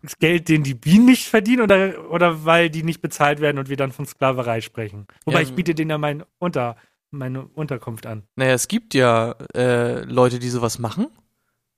[0.04, 3.70] Das Geld, den die Bienen nicht verdienen oder, oder weil die nicht bezahlt werden und
[3.70, 5.06] wir dann von Sklaverei sprechen.
[5.26, 6.76] Wobei Ja, ich biete denen ja mein Unter,
[7.12, 8.24] meine Unterkunft an.
[8.36, 11.08] Naja, es gibt ja äh, Leute, die sowas machen.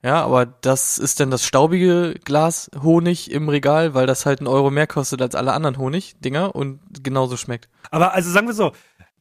[0.06, 4.48] Ja, aber das ist dann das staubige Glas Honig im Regal, weil das halt einen
[4.48, 7.70] Euro mehr kostet als alle anderen Honig-Dinger und genauso schmeckt.
[7.90, 8.74] Aber also sagen wir so,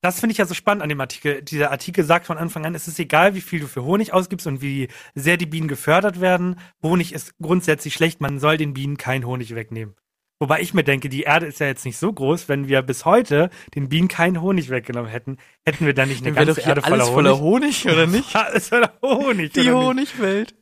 [0.02, 1.42] das finde ich ja so spannend an dem Artikel.
[1.42, 4.48] Dieser Artikel sagt von Anfang an, es ist egal, wie viel du für Honig ausgibst
[4.48, 6.56] und wie sehr die Bienen gefördert werden.
[6.82, 9.94] Honig ist grundsätzlich schlecht, man soll den Bienen keinen Honig wegnehmen.
[10.40, 13.04] Wobei ich mir denke, die Erde ist ja jetzt nicht so groß, wenn wir bis
[13.04, 17.08] heute den Bienen keinen Honig weggenommen hätten, hätten wir dann nicht eine ganze Erde alles
[17.08, 17.84] voller voller Honig.
[17.84, 18.34] Honig, oder nicht?
[18.36, 19.52] Alles voller Honig.
[19.52, 19.70] Die?
[19.70, 20.56] Honigwelt.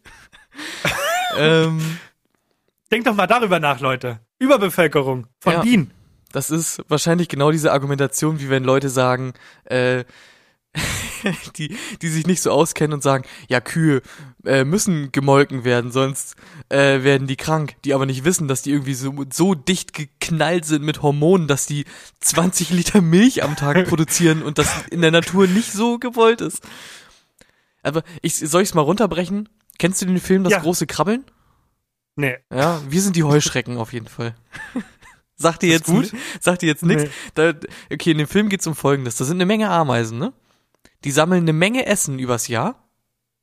[1.39, 1.99] ähm,
[2.93, 4.21] Denkt doch mal darüber nach, Leute.
[4.39, 5.63] Überbevölkerung von Ja.
[5.63, 5.93] Bienen.
[6.33, 9.33] Das ist wahrscheinlich genau diese Argumentation, wie wenn Leute sagen,
[9.65, 10.05] äh,
[11.57, 14.03] die, die sich nicht so auskennen und sagen, ja, Kühe
[14.45, 16.37] äh, müssen gemolken werden, sonst
[16.69, 20.65] äh, werden die krank, die aber nicht wissen, dass die irgendwie so, so dicht geknallt
[20.65, 21.87] sind mit Hormonen, dass die
[22.21, 26.63] 20 Liter Milch am Tag produzieren und das in der Natur nicht so gewollt ist.
[27.83, 29.49] Aber ich, soll ich's mal runterbrechen?
[29.79, 30.61] Kennst du den Film Das Ja.
[30.61, 31.25] große Krabbeln?
[32.15, 32.37] Nee.
[32.53, 34.35] Ja, wir sind die Heuschrecken auf jeden Fall.
[35.41, 36.13] Sagt dir jetzt gut?
[36.41, 37.05] sagt dir jetzt nichts.
[37.37, 37.53] Nee.
[37.91, 39.17] Okay, in dem Film geht's um folgendes.
[39.17, 40.35] Da sind eine Menge Ameisen, ne?
[41.05, 42.87] Die sammeln eine Menge Essen übers Jahr.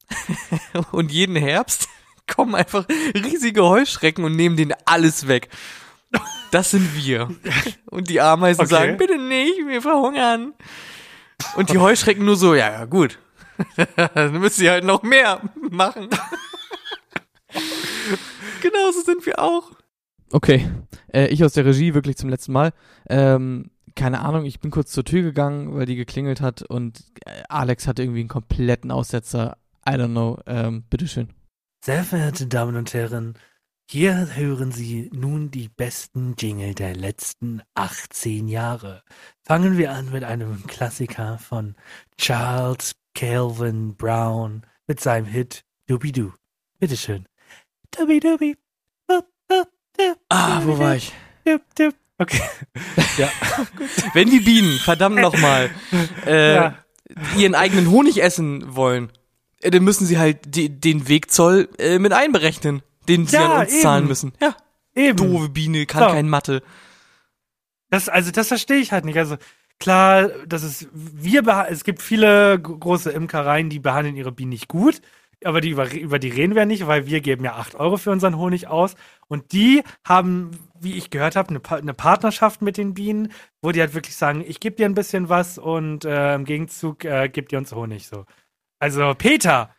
[0.91, 1.89] und jeden Herbst
[2.27, 5.49] kommen einfach riesige Heuschrecken und nehmen denen alles weg.
[6.51, 7.29] Das sind wir.
[7.87, 8.69] Und die Ameisen Okay.
[8.69, 10.53] sagen, bitte nicht, wir verhungern.
[11.57, 13.19] Und die Heuschrecken nur so, ja, ja, gut.
[14.15, 16.09] Dann müssen sie halt noch mehr machen.
[18.61, 19.71] Genauso sind wir auch.
[20.31, 20.69] Okay,
[21.13, 22.73] äh, ich aus der Regie wirklich zum letzten Mal.
[23.09, 27.43] Ähm, keine Ahnung, ich bin kurz zur Tür gegangen, weil die geklingelt hat und äh,
[27.49, 29.57] Alex hatte irgendwie einen kompletten Aussetzer.
[29.87, 30.39] I don't know.
[30.45, 31.29] Ähm, bitteschön.
[31.83, 33.35] Sehr verehrte Damen und Herren,
[33.89, 39.01] hier hören Sie nun die besten Jingle der letzten 18 Jahre.
[39.45, 41.75] Fangen wir an mit einem Klassiker von
[42.17, 46.33] Charles Calvin Brown mit seinem Hit Doobie-Doo.
[46.79, 47.27] Bitteschön.
[47.91, 48.17] Doobie-Doobie.
[48.17, 48.66] Boop, boop, doop,
[50.29, 51.11] Ah, wo war ich?
[52.19, 52.41] Okay.
[53.17, 53.29] Ja.
[54.13, 55.69] Wenn die Bienen, verdammt nochmal,
[56.25, 56.75] äh, Ja.
[57.37, 59.11] ihren eigenen Honig essen wollen,
[59.61, 63.61] äh, dann müssen sie halt die, den Wegzoll äh, mit einberechnen, den sie Ja, an
[63.61, 63.81] uns eben.
[63.81, 64.33] zahlen müssen.
[64.41, 64.55] Ja,
[64.95, 65.17] Eben.
[65.17, 66.09] doofe Biene, kann So.
[66.15, 66.63] kein Mathe.
[67.91, 69.17] Das, also das verstehe ich halt nicht.
[69.17, 69.37] Also
[69.79, 75.01] klar, das ist wir es gibt viele große Imkereien, die behandeln ihre Bienen nicht gut,
[75.43, 78.11] aber die über, über die reden wir nicht, weil wir geben ja 8 Euro für
[78.11, 78.95] unseren Honig aus
[79.27, 83.71] und die haben, wie ich gehört habe, eine, Pa- eine Partnerschaft mit den Bienen, wo
[83.71, 87.29] die halt wirklich sagen, ich gebe dir ein bisschen was und äh, im Gegenzug äh,
[87.29, 88.25] gebt ihr uns Honig so.
[88.79, 89.73] Also Peter,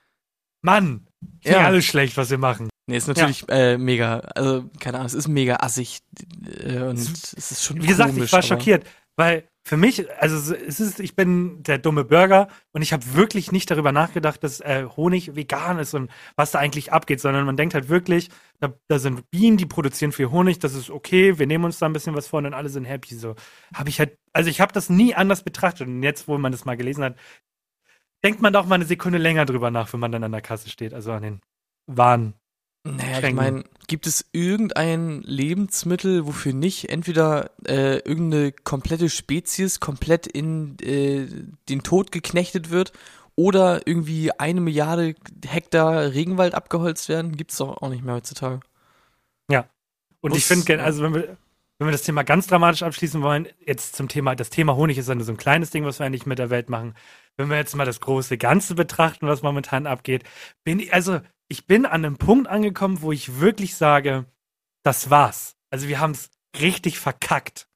[0.62, 1.06] Mann,
[1.42, 1.66] ist Ja.
[1.66, 2.68] alles schlecht, was wir machen.
[2.86, 5.98] Nee, ist natürlich äh, mega, also keine Ahnung, es ist mega assig
[6.64, 10.54] äh, und es ist schon Wie gesagt, komisch, ich war schockiert, weil für mich, also
[10.54, 14.60] es ist, ich bin der dumme Burger und ich habe wirklich nicht darüber nachgedacht, dass
[14.60, 18.72] äh, Honig vegan ist und was da eigentlich abgeht, sondern man denkt halt wirklich, da,
[18.88, 21.92] da sind Bienen, die produzieren viel Honig, das ist okay, wir nehmen uns da ein
[21.92, 23.14] bisschen was vor und alle sind happy.
[23.14, 23.34] So
[23.74, 26.64] habe ich halt, also ich habe das nie anders betrachtet und jetzt, wo man das
[26.64, 27.16] mal gelesen hat,
[28.24, 30.70] denkt man doch mal eine Sekunde länger drüber nach, wenn man dann an der Kasse
[30.70, 31.40] steht, also an den
[31.86, 32.34] Waren.
[32.96, 33.36] Naja, ich Schenken.
[33.36, 41.26] meine, gibt es irgendein Lebensmittel, wofür nicht entweder äh, irgendeine komplette Spezies komplett in äh,
[41.68, 42.92] den Tod geknechtet wird
[43.36, 45.14] oder irgendwie eine Milliarde
[45.46, 47.36] Hektar Regenwald abgeholzt werden?
[47.36, 48.60] Gibt es doch auch nicht mehr heutzutage.
[50.20, 51.36] Und Muss- ich finde, also wenn wir,
[51.78, 55.08] wenn wir das Thema ganz dramatisch abschließen wollen, jetzt zum Thema, das Thema Honig ist
[55.08, 56.94] ja nur so ein kleines Ding, was wir eigentlich mit der Welt machen.
[57.36, 60.24] Wenn wir jetzt mal das große Ganze betrachten, was momentan abgeht,
[60.64, 64.26] bin ich, also ich bin an einem Punkt angekommen, wo ich wirklich sage,
[64.82, 65.56] das war's.
[65.70, 66.30] Also wir haben es
[66.60, 67.68] richtig verkackt.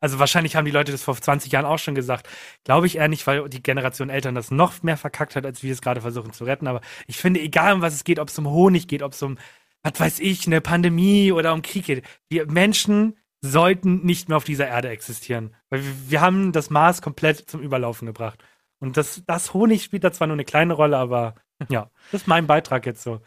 [0.00, 2.28] Also wahrscheinlich haben die Leute das vor 20 Jahren auch schon gesagt.
[2.64, 5.72] Glaube ich eher nicht, weil die Generation Eltern das noch mehr verkackt hat, als wir
[5.72, 6.68] es gerade versuchen zu retten.
[6.68, 9.22] Aber ich finde, egal um was es geht, ob es um Honig geht, ob es
[9.22, 9.38] um
[9.82, 12.04] was weiß ich, eine Pandemie oder um Krieg geht.
[12.28, 15.54] Wir Menschen sollten nicht mehr auf dieser Erde existieren.
[15.70, 18.42] Weil wir, wir haben das Maß komplett zum Überlaufen gebracht.
[18.80, 21.34] Und das, das Honig spielt da zwar nur eine kleine Rolle, aber
[21.68, 23.20] ja, das ist mein Beitrag jetzt so.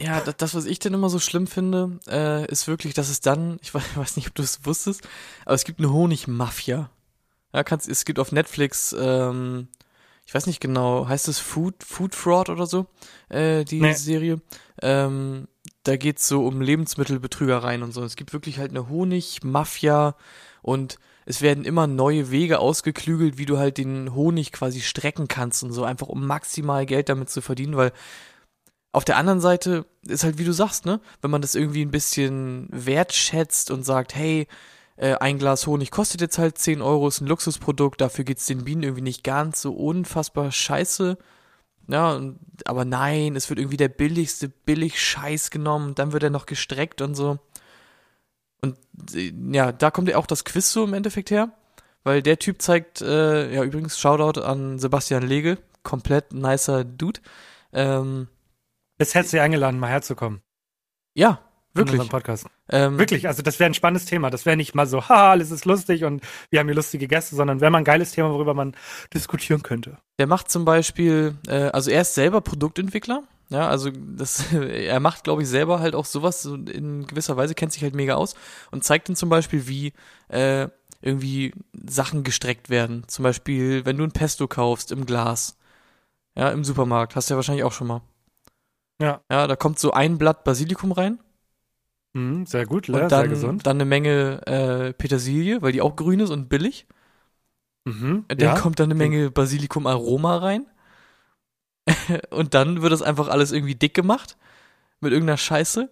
[0.00, 3.20] Ja, das, das was ich denn immer so schlimm finde, äh, ist wirklich, dass es
[3.20, 5.06] dann, ich weiß, weiß nicht, ob du es wusstest,
[5.44, 6.90] aber es gibt eine Honigmafia.
[7.52, 9.68] Ja, kannst, es gibt auf Netflix, ähm,
[10.24, 12.86] ich weiß nicht genau, heißt es Food, Food Fraud oder so,
[13.28, 13.92] äh, die Nee.
[13.92, 14.40] Serie.
[14.80, 15.48] Ähm,
[15.84, 18.02] da geht's so um Lebensmittelbetrügereien und so.
[18.04, 20.14] Es gibt wirklich halt eine Honigmafia
[20.62, 25.62] und es werden immer neue Wege ausgeklügelt, wie du halt den Honig quasi strecken kannst
[25.62, 27.92] und so, einfach um maximal Geld damit zu verdienen, weil
[28.92, 31.90] auf der anderen Seite ist halt, wie du sagst, ne, wenn man das irgendwie ein
[31.90, 34.46] bisschen wertschätzt und sagt, hey,
[34.96, 38.64] äh, ein Glas Honig kostet jetzt halt 10 Euro, ist ein Luxusprodukt, dafür geht's den
[38.64, 41.16] Bienen irgendwie nicht ganz so unfassbar scheiße,
[41.88, 46.46] Ja, und, aber nein, es wird irgendwie der billigste Billig-Scheiß genommen dann wird er noch
[46.46, 47.38] gestreckt und so.
[48.62, 48.76] Und
[49.14, 51.50] äh, ja, da kommt ja auch das Quiz so im Endeffekt her,
[52.04, 57.20] weil der Typ zeigt, äh, ja übrigens Shoutout an Sebastian Lege, komplett nicer Dude.
[57.72, 58.28] Ähm,
[58.98, 60.42] Jetzt hättest du dich eingeladen, mal herzukommen.
[61.14, 61.40] ja,
[61.74, 62.00] in wirklich.
[62.00, 62.46] unserem Podcast.
[62.68, 64.28] Ähm, Wirklich, also das wäre ein spannendes Thema.
[64.28, 67.34] Das wäre nicht mal so, haha, alles ist lustig und wir haben hier lustige Gäste,
[67.34, 68.76] sondern wäre mal ein geiles Thema, worüber man
[69.14, 69.96] diskutieren könnte.
[70.18, 73.22] Der macht zum Beispiel, äh, also er ist selber Produktentwickler.
[73.50, 77.54] Ja, also das, er macht, glaube ich, selber halt auch sowas so in gewisser Weise,
[77.54, 78.34] kennt sich halt mega aus
[78.70, 79.92] und zeigt dann zum Beispiel, wie
[80.28, 80.68] äh,
[81.00, 83.04] irgendwie Sachen gestreckt werden.
[83.08, 85.58] Zum Beispiel, wenn du ein Pesto kaufst im Glas,
[86.36, 88.02] ja, im Supermarkt, hast du ja wahrscheinlich auch schon mal.
[89.00, 89.20] Ja.
[89.30, 91.18] Ja, da kommt so ein Blatt Basilikum rein
[92.14, 93.66] Mhm, sehr gut, und sehr dann, gesund.
[93.66, 96.86] dann eine Menge äh, Petersilie, weil die auch grün ist und billig.
[97.84, 98.54] Mhm, Dann ja.
[98.54, 100.66] kommt da eine Menge Basilikum-Aroma rein.
[102.30, 104.36] und dann wird das einfach alles irgendwie dick gemacht.
[105.00, 105.90] Mit irgendeiner Scheiße.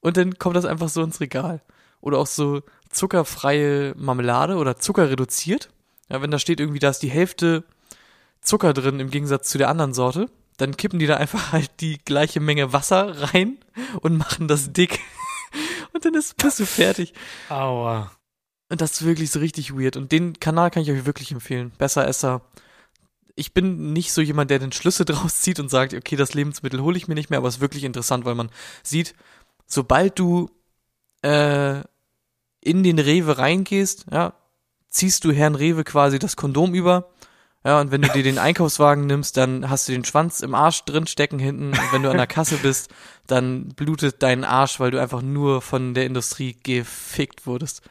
[0.00, 1.62] Und dann kommt das einfach so ins Regal.
[2.00, 5.70] Oder auch so zuckerfreie Marmelade oder Zucker reduziert.
[6.08, 7.64] Ja, wenn da steht irgendwie, da ist die Hälfte
[8.40, 11.98] Zucker drin im Gegensatz zu der anderen Sorte, dann kippen die da einfach halt die
[12.04, 13.58] gleiche Menge Wasser rein
[14.00, 15.00] und machen das dick.
[15.92, 17.14] Und dann ist, bist du fertig.
[17.48, 18.10] Aua.
[18.68, 19.96] Und das ist wirklich so richtig weird.
[19.96, 21.70] Und den Kanal kann ich euch wirklich empfehlen.
[21.78, 22.42] Besser Esser.
[23.36, 26.80] Ich bin nicht so jemand, der den Schlüsse draus zieht und sagt, okay, das Lebensmittel
[26.80, 28.50] hole ich mir nicht mehr, aber es ist wirklich interessant, weil man
[28.82, 29.14] sieht,
[29.66, 30.50] sobald du
[31.22, 31.82] äh,
[32.60, 34.34] in den Rewe reingehst, ja,
[34.88, 37.10] ziehst du Herrn Rewe quasi das Kondom über.
[37.64, 40.84] Ja, und wenn du dir den Einkaufswagen nimmst, dann hast du den Schwanz im Arsch
[40.84, 41.68] drin stecken hinten.
[41.68, 42.90] Und wenn du an der Kasse bist,
[43.26, 47.82] dann blutet dein Arsch, weil du einfach nur von der Industrie gefickt wurdest.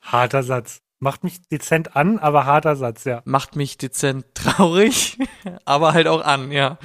[0.00, 0.80] Harter Satz.
[1.02, 3.22] Macht mich dezent an, aber harter Satz, ja.
[3.24, 5.18] macht mich dezent traurig,
[5.64, 6.78] aber halt auch an, ja.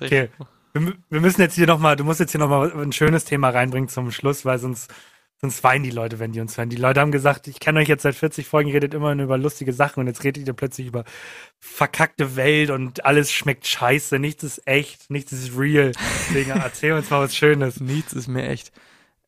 [0.00, 0.28] Okay.
[0.72, 3.88] Wir, wir müssen jetzt hier nochmal, du musst jetzt hier nochmal ein schönes Thema reinbringen
[3.88, 4.94] zum Schluss, weil sonst,
[5.40, 6.68] sonst weinen die Leute, wenn die uns hören.
[6.68, 9.24] Die Leute haben gesagt, ich kenne euch jetzt seit 40 Folgen, ihr redet immer nur
[9.24, 11.02] über lustige Sachen und jetzt redet ihr plötzlich über
[11.58, 15.90] verkackte Welt und alles schmeckt scheiße, nichts ist echt, nichts ist real.
[16.28, 17.80] Deswegen erzähl uns mal was Schönes.
[17.80, 18.70] Nichts ist mir echt.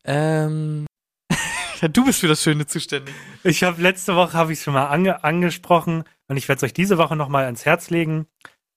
[0.05, 0.85] Ähm,
[1.81, 3.13] ja, du bist für das Schöne zuständig.
[3.43, 6.73] Ich habe letzte Woche habe ich schon mal ange angesprochen und ich werde es euch
[6.73, 8.27] diese Woche noch mal ans Herz legen.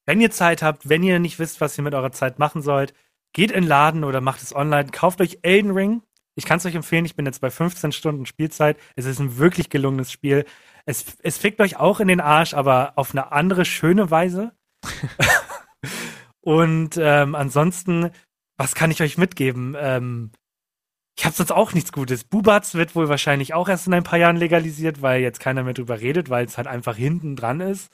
[0.07, 2.95] Wenn ihr Zeit habt, wenn ihr nicht wisst, was ihr mit eurer Zeit machen sollt,
[3.33, 6.03] geht in den Laden oder macht es online, kauft euch Elden Ring.
[6.35, 8.79] Ich kann es euch empfehlen, ich bin jetzt bei 15 Stunden Spielzeit.
[8.97, 10.45] Es ist ein wirklich gelungenes Spiel.
[10.87, 14.53] Es, es fickt euch auch in den Arsch, aber auf eine andere, schöne Weise.
[16.41, 18.11] und ähm, ansonsten,
[18.57, 19.77] was kann ich euch mitgeben?
[19.79, 20.31] Ähm,
[21.18, 22.22] ich habe sonst auch nichts Gutes.
[22.22, 25.74] Bubatz wird wohl wahrscheinlich auch erst in ein paar Jahren legalisiert, weil jetzt keiner mehr
[25.74, 27.90] drüber redet, weil es halt einfach hinten dran ist.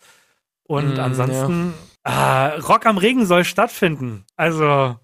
[0.64, 4.26] Und Mm, ansonsten, ah, Rock am Ring soll stattfinden.
[4.36, 4.98] Also,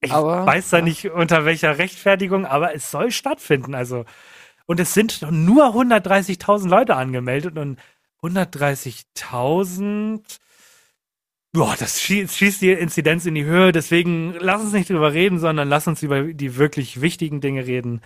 [0.00, 3.74] ich Aber- weiß da nicht unter welcher Rechtfertigung, aber es soll stattfinden.
[3.74, 4.04] Also,
[4.66, 7.80] und es sind nur 130.000 Leute angemeldet und
[8.22, 10.38] 130.000
[11.54, 15.38] Boah, das schie- schießt die Inzidenz in die Höhe, deswegen lass uns nicht drüber reden,
[15.38, 18.00] sondern lass uns über die wirklich wichtigen Dinge reden.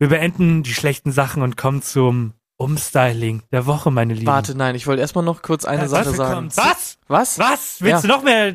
[0.00, 4.26] Wir beenden die schlechten Sachen und kommen zum Umstyling der Woche, meine Lieben.
[4.26, 6.16] Warte, nein, ich wollte erstmal noch kurz eine Ja, Sache was?
[6.16, 6.48] sagen.
[6.56, 6.98] Was?
[7.06, 7.38] Was?
[7.38, 7.76] Was?
[7.80, 8.08] Willst Ja.
[8.08, 8.54] du noch mehr,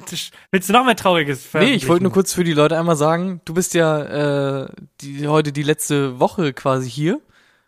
[0.52, 3.40] willst du noch mehr Trauriges Nee, ich wollte nur kurz für die Leute einmal sagen,
[3.46, 4.70] du bist ja äh,
[5.02, 7.22] die, heute die letzte Woche quasi hier.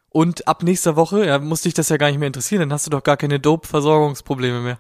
[0.10, 2.86] Und ab nächster Woche, ja, musste dich das ja gar nicht mehr interessieren, dann hast
[2.86, 4.80] du doch gar keine Dope-Versorgungsprobleme mehr.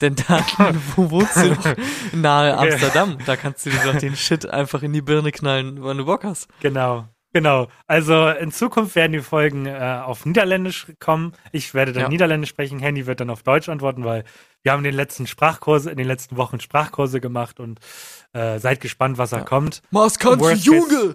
[0.00, 0.44] Denn dann,
[0.96, 1.74] wo wohnst du doch?
[2.12, 2.56] Nahe.
[2.56, 3.18] Amsterdam.
[3.26, 6.24] Da kannst du dir doch den Shit einfach in die Birne knallen, wann du Bock
[6.24, 6.48] hast.
[6.60, 7.06] Genau.
[7.32, 7.68] Genau.
[7.86, 11.32] Also in Zukunft werden die Folgen äh, auf Niederländisch kommen.
[11.52, 12.08] Ich werde dann Ja.
[12.08, 12.80] Niederländisch sprechen.
[12.80, 14.24] Handy wird dann auf Deutsch antworten, weil
[14.62, 17.78] wir haben in den letzten Sprachkurse, in den letzten Wochen Sprachkurse gemacht und
[18.32, 19.44] äh, seid gespannt, was da Ja.
[19.44, 19.80] kommt.
[19.92, 21.14] Was kannst du, case- Junge?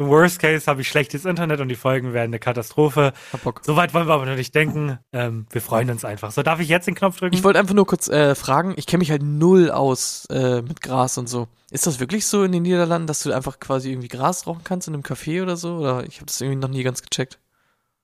[0.00, 3.12] Im Worst Case habe ich schlechtes Internet und die Folgen werden eine Katastrophe.
[3.34, 3.60] Hab Bock.
[3.62, 4.98] So weit wollen wir aber noch nicht denken.
[5.12, 6.32] Ähm, wir freuen uns einfach.
[6.32, 7.34] So, darf ich jetzt den Knopf drücken?
[7.34, 10.80] Ich wollte einfach nur kurz äh, fragen, ich kenne mich halt null aus äh, mit
[10.80, 11.48] Gras und so.
[11.70, 14.88] Ist das wirklich so in den Niederlanden, dass du einfach quasi irgendwie Gras rauchen kannst
[14.88, 15.76] in einem Café oder so?
[15.76, 17.38] Oder ich habe das irgendwie noch nie ganz gecheckt.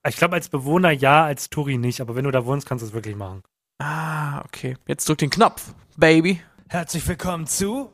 [0.07, 1.99] ich glaube, als Bewohner ja, als Touri nicht.
[1.99, 3.41] Aber wenn du da wohnst, kannst du es wirklich machen.
[3.79, 4.77] Ah, okay.
[4.85, 6.41] Jetzt drück den Knopf, Baby.
[6.67, 7.91] Herzlich willkommen zu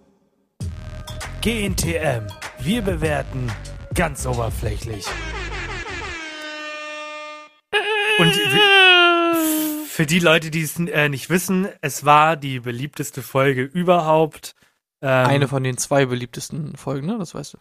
[1.42, 2.28] GNTM.
[2.60, 3.50] Wir bewerten
[3.94, 5.06] ganz oberflächlich.
[8.20, 8.34] Und
[9.88, 14.56] für die Leute, die es äh, nicht wissen, es war die beliebteste Folge überhaupt.
[15.02, 17.18] Ähm, Eine von den zwei beliebtesten Folgen, ne?
[17.18, 17.58] Das weißt du.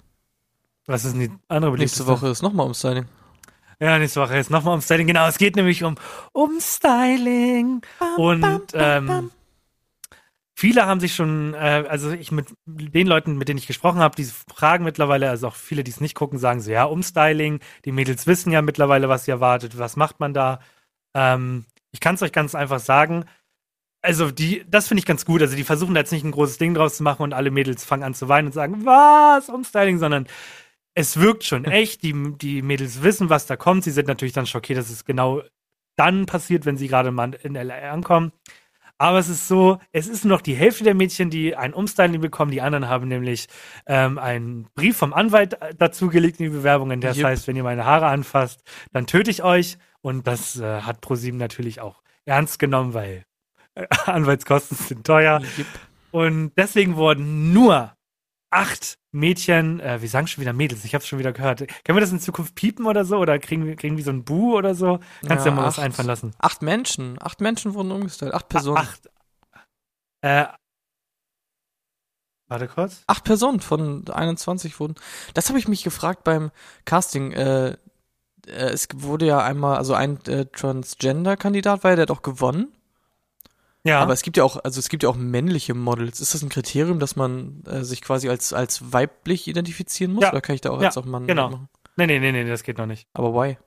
[0.87, 2.03] Was ist denn die andere beliebteste?
[2.03, 3.07] Nächste Woche ist nochmal Umstyling.
[3.80, 5.07] Ja, nächste Woche ist nochmal Umstyling.
[5.07, 5.97] Genau, es geht nämlich um
[6.33, 7.83] Umstyling.
[8.16, 9.30] Und ähm,
[10.62, 14.14] viele haben sich schon, äh, also ich mit den Leuten, mit denen ich gesprochen habe,
[14.14, 17.90] die fragen mittlerweile, also auch viele, die es nicht gucken, sagen so, ja, Umstyling, die
[17.90, 20.60] Mädels wissen ja mittlerweile, was sie erwartet, was macht man da.
[21.16, 23.24] Ähm, ich kann es euch ganz einfach sagen.
[24.02, 25.42] Also die, das finde ich ganz gut.
[25.42, 27.84] Also die versuchen da jetzt nicht ein großes Ding draus zu machen und alle Mädels
[27.84, 30.28] fangen an zu weinen und sagen, was, Umstyling, sondern
[30.94, 32.04] es wirkt schon echt.
[32.04, 33.82] Die, die Mädels wissen, was da kommt.
[33.82, 35.42] Sie sind natürlich dann schockiert, dass es genau
[35.96, 38.30] dann passiert, wenn sie gerade mal in LA ankommen.
[39.03, 42.20] Aber es ist so, es ist nur noch die Hälfte der Mädchen, die ein Umstyling
[42.20, 42.53] bekommen.
[42.53, 43.48] Die anderen haben nämlich
[43.84, 47.00] ähm, einen Brief vom Anwalt äh, dazu gelegt in die Bewerbungen.
[47.00, 47.26] Das Yep.
[47.26, 49.76] heißt, wenn ihr meine Haare anfasst, dann töte ich euch.
[50.03, 53.24] Und das äh, hat ProSieben natürlich auch ernst genommen, weil
[53.74, 55.40] äh, Anwaltskosten sind teuer.
[55.59, 55.66] Yep.
[56.12, 57.96] Und deswegen wurden nur
[58.53, 61.59] acht Mädchen, äh, wir sagen schon wieder Mädels, ich habe es schon wieder gehört.
[61.84, 63.18] Können wir das in Zukunft piepen oder so?
[63.18, 65.00] Oder kriegen, wir- kriegen wir so ein Bu oder so?
[65.26, 65.84] Kannst du Ja, ja mal was acht.
[65.84, 66.34] einfallen lassen.
[66.38, 67.16] Acht Menschen.
[67.22, 68.34] Acht Menschen wurden umgestellt.
[68.34, 68.78] Acht Personen.
[68.78, 69.11] Acht.
[70.22, 70.46] Äh,
[72.48, 73.03] warte kurz.
[73.07, 74.94] Acht Personen von 21 wurden.
[75.34, 76.50] Das habe ich mich gefragt beim
[76.84, 77.32] Casting.
[77.32, 77.76] Äh, äh,
[78.46, 82.72] es wurde ja einmal, also ein äh, Transgender-Kandidat war ja, der hat auch gewonnen.
[83.85, 86.20] Ja, Aber es gibt ja auch, also es gibt ja auch männliche Models.
[86.20, 90.22] Ist das ein Kriterium, dass man äh, sich quasi als, als weiblich identifizieren muss?
[90.22, 90.30] Ja.
[90.30, 91.51] Oder kann ich da auch Ja, als auch Mann genau.
[91.51, 91.68] machen?
[91.97, 93.09] nee, nee, nee, nee, das geht noch nicht.
[93.12, 93.59] Aber why?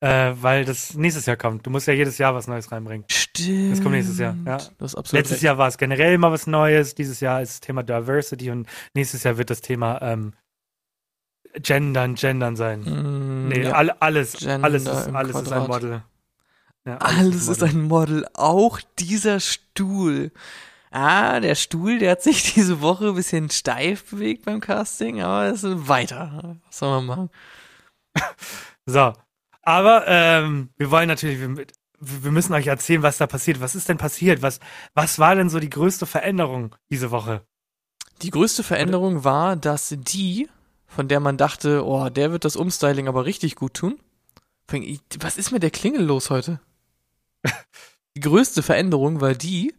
[0.00, 1.66] Äh, weil das nächstes Jahr kommt.
[1.66, 3.04] Du musst ja jedes Jahr was Neues reinbringen.
[3.10, 3.72] Stimmt.
[3.72, 4.58] Das kommt nächstes Jahr, ja.
[4.78, 5.42] Das ist absolut Letztes recht.
[5.44, 6.94] Jahr war es generell mal was Neues.
[6.94, 10.34] Dieses Jahr ist das Thema Diversity und nächstes Jahr wird das Thema ähm,
[11.54, 12.80] Gendern, Gendern sein.
[12.82, 13.72] Mm, Nee, ja.
[13.72, 15.66] all, alles, Gender alles, ist, alles ist ein.
[15.66, 16.02] Model.
[16.86, 17.68] Ja, Alles ist Model.
[17.68, 20.32] ein Model, auch dieser Stuhl.
[20.90, 25.46] Ah, der Stuhl, der hat sich diese Woche ein bisschen steif bewegt beim Casting, aber
[25.46, 26.56] es ist weiter.
[26.66, 27.30] Was soll man machen?
[28.86, 29.14] So.
[29.62, 31.66] Aber ähm, wir wollen natürlich, wir,
[31.98, 33.62] wir müssen euch erzählen, was da passiert.
[33.62, 34.42] Was ist denn passiert?
[34.42, 34.60] Was,
[34.92, 37.40] was war denn so die größte Veränderung diese Woche?
[38.20, 40.50] Die größte Veränderung war, dass die,
[40.86, 43.98] von der man dachte, oh, der wird das Umstyling aber richtig gut tun.
[45.20, 46.60] Was ist mit der Klingel los heute?
[48.16, 49.74] Die größte Veränderung war die,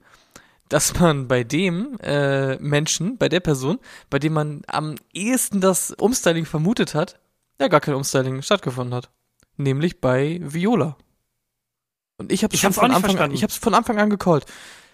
[0.70, 3.80] dass man bei dem äh, Menschen, bei der Person,
[4.10, 7.20] bei dem man am ehesten das Umstyling vermutet hat,
[7.60, 9.10] ja gar kein Umstyling stattgefunden hat.
[9.58, 10.98] Nämlich bei Viola.
[12.18, 14.46] Und ich habe auch von Anfang an, ich hab's von Anfang an gecallt.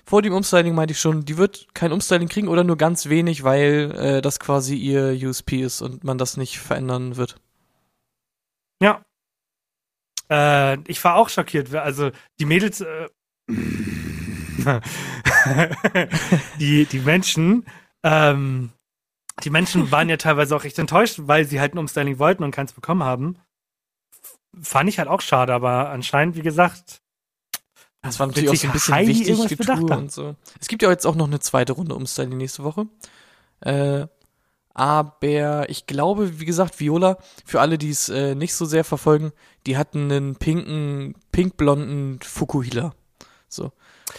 [0.06, 3.44] Vor dem Umstyling meinte ich schon, die wird kein Umstyling kriegen oder nur ganz wenig,
[3.44, 7.36] weil äh, das quasi ihr USP ist und man das nicht verändern wird.
[8.82, 9.04] Ja.
[10.30, 11.74] Äh, ich war auch schockiert.
[11.76, 13.08] Also die Mädels, äh,
[16.60, 17.66] die, die Menschen,
[18.04, 18.72] ähm,
[19.44, 22.52] die Menschen waren ja teilweise auch recht enttäuscht, weil sie halt ein Umstyling wollten und
[22.52, 23.38] keins bekommen haben.
[24.62, 27.02] Fand ich halt auch schade, aber anscheinend, wie gesagt,
[28.02, 29.92] Das war natürlich auch so ein bisschen Heidi wichtig haben?
[29.92, 30.36] und so.
[30.60, 32.88] Es gibt ja jetzt auch noch eine zweite Runde Umstyling nächste Woche.
[33.62, 34.08] Äh,
[34.74, 39.32] aber ich glaube, wie gesagt, Viola, für alle, die es äh, nicht so sehr verfolgen,
[39.66, 42.94] die hatten einen pinken, pinkblonden Fukuhila.
[43.54, 43.72] So.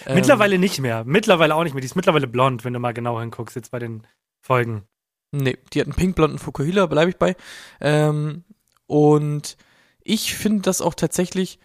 [0.06, 1.04] Ähm, mittlerweile nicht mehr.
[1.04, 1.80] Mittlerweile auch nicht mehr.
[1.80, 4.06] Die ist mittlerweile blond, wenn du mal genau hinguckst, jetzt bei den
[4.40, 4.84] Folgen.
[5.32, 7.36] Nee, die hat einen pinkblonden Fukuhila, bleibe ich bei.
[7.80, 8.44] Ähm,
[8.86, 9.56] und
[10.02, 11.58] ich finde das auch tatsächlich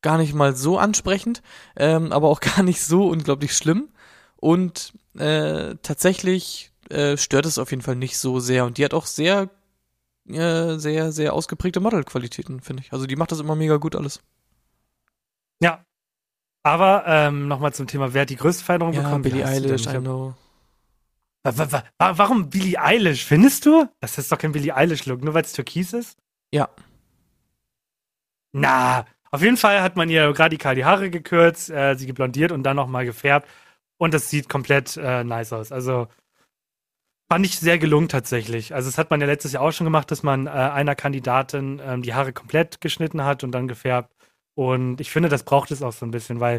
[0.00, 1.42] gar nicht mal so ansprechend,
[1.76, 3.88] ähm, aber auch gar nicht so unglaublich schlimm.
[4.36, 8.64] Und äh, tatsächlich äh, stört es auf jeden Fall nicht so sehr.
[8.64, 9.50] Und die hat auch sehr,
[10.28, 12.92] äh, sehr, sehr ausgeprägte Modelqualitäten, finde ich.
[12.92, 14.20] Also die macht das immer mega gut alles.
[15.60, 15.84] Ja.
[16.68, 19.22] Aber ähm, nochmal zum Thema, wer hat die größte Veränderung Ja, bekommen?
[19.22, 19.42] Billie?
[19.46, 20.34] Eilish, I know.
[21.42, 21.82] Wa-
[22.18, 23.24] Warum Billie Eilish?
[23.24, 23.88] Findest du?
[24.00, 26.18] Das ist doch kein Billie Eilish-Look, nur weil es türkis ist?
[26.52, 26.68] Ja.
[28.52, 32.64] Na, auf jeden Fall hat man ihr radikal die Haare gekürzt, äh, sie geblondiert und
[32.64, 33.48] dann nochmal gefärbt.
[33.96, 35.72] Und das sieht komplett äh, nice aus.
[35.72, 36.08] Also
[37.32, 38.74] fand ich sehr gelungen tatsächlich.
[38.74, 41.80] Also das hat man ja letztes Jahr auch schon gemacht, dass man äh, einer Kandidatin
[41.82, 44.14] ähm, die Haare komplett geschnitten hat und dann gefärbt.
[44.58, 46.58] Und ich finde, das braucht es auch so ein bisschen, weil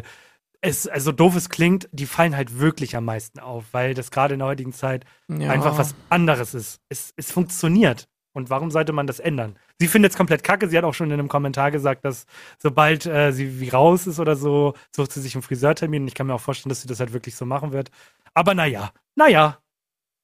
[0.62, 4.32] es, also doof es klingt, die fallen halt wirklich am meisten auf, weil das gerade
[4.32, 5.50] in der heutigen Zeit Ja.
[5.50, 6.80] einfach was anderes ist.
[6.88, 8.08] Es, es funktioniert.
[8.32, 9.58] Und warum sollte man das ändern?
[9.78, 10.66] Sie findet es komplett kacke.
[10.66, 12.24] Sie hat auch schon in einem Kommentar gesagt, dass
[12.58, 16.04] sobald äh, sie wie raus ist oder so, sucht sie sich einen Friseurtermin.
[16.04, 17.90] Und ich kann mir auch vorstellen, dass sie das halt wirklich so machen wird.
[18.32, 19.58] Aber naja, naja.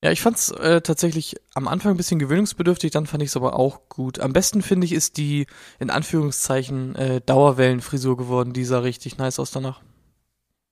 [0.07, 3.59] Ja, ich fand's äh, tatsächlich am Anfang ein bisschen gewöhnungsbedürftig, dann fand ich es aber
[3.59, 4.21] auch gut.
[4.21, 5.49] Am besten finde ich ist die
[5.81, 9.81] in Anführungszeichen äh, Dauerwellenfrisur geworden, die sah richtig nice aus danach.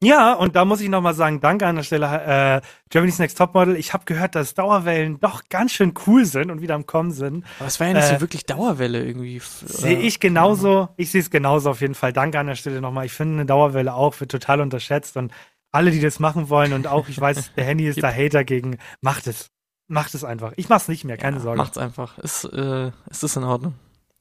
[0.05, 3.74] Ja, und da muss ich nochmal sagen, danke an der Stelle, äh, Germany's Next Topmodel.
[3.74, 7.45] Ich habe gehört, dass Dauerwellen doch ganz schön cool sind und wieder am Kommen sind.
[7.59, 9.41] Aber es war ja nicht Äh, so wirklich Dauerwelle irgendwie.
[9.64, 10.91] Sehe oder- ich genauso.
[10.97, 12.12] Ich sehe es genauso auf jeden Fall.
[12.12, 13.07] Danke an der Stelle nochmal.
[13.07, 15.32] Ich finde eine Dauerwelle auch wird total unterschätzt und
[15.74, 18.78] alle, die das machen wollen und auch, ich weiß, der Handy ist da Hater gegen,
[19.00, 19.50] macht es.
[19.86, 20.52] Macht es einfach.
[20.56, 21.58] Ich mach's nicht mehr, keine ja, Sorge.
[21.58, 22.16] Macht's einfach.
[22.18, 23.74] Ist, äh, ist das in Ordnung.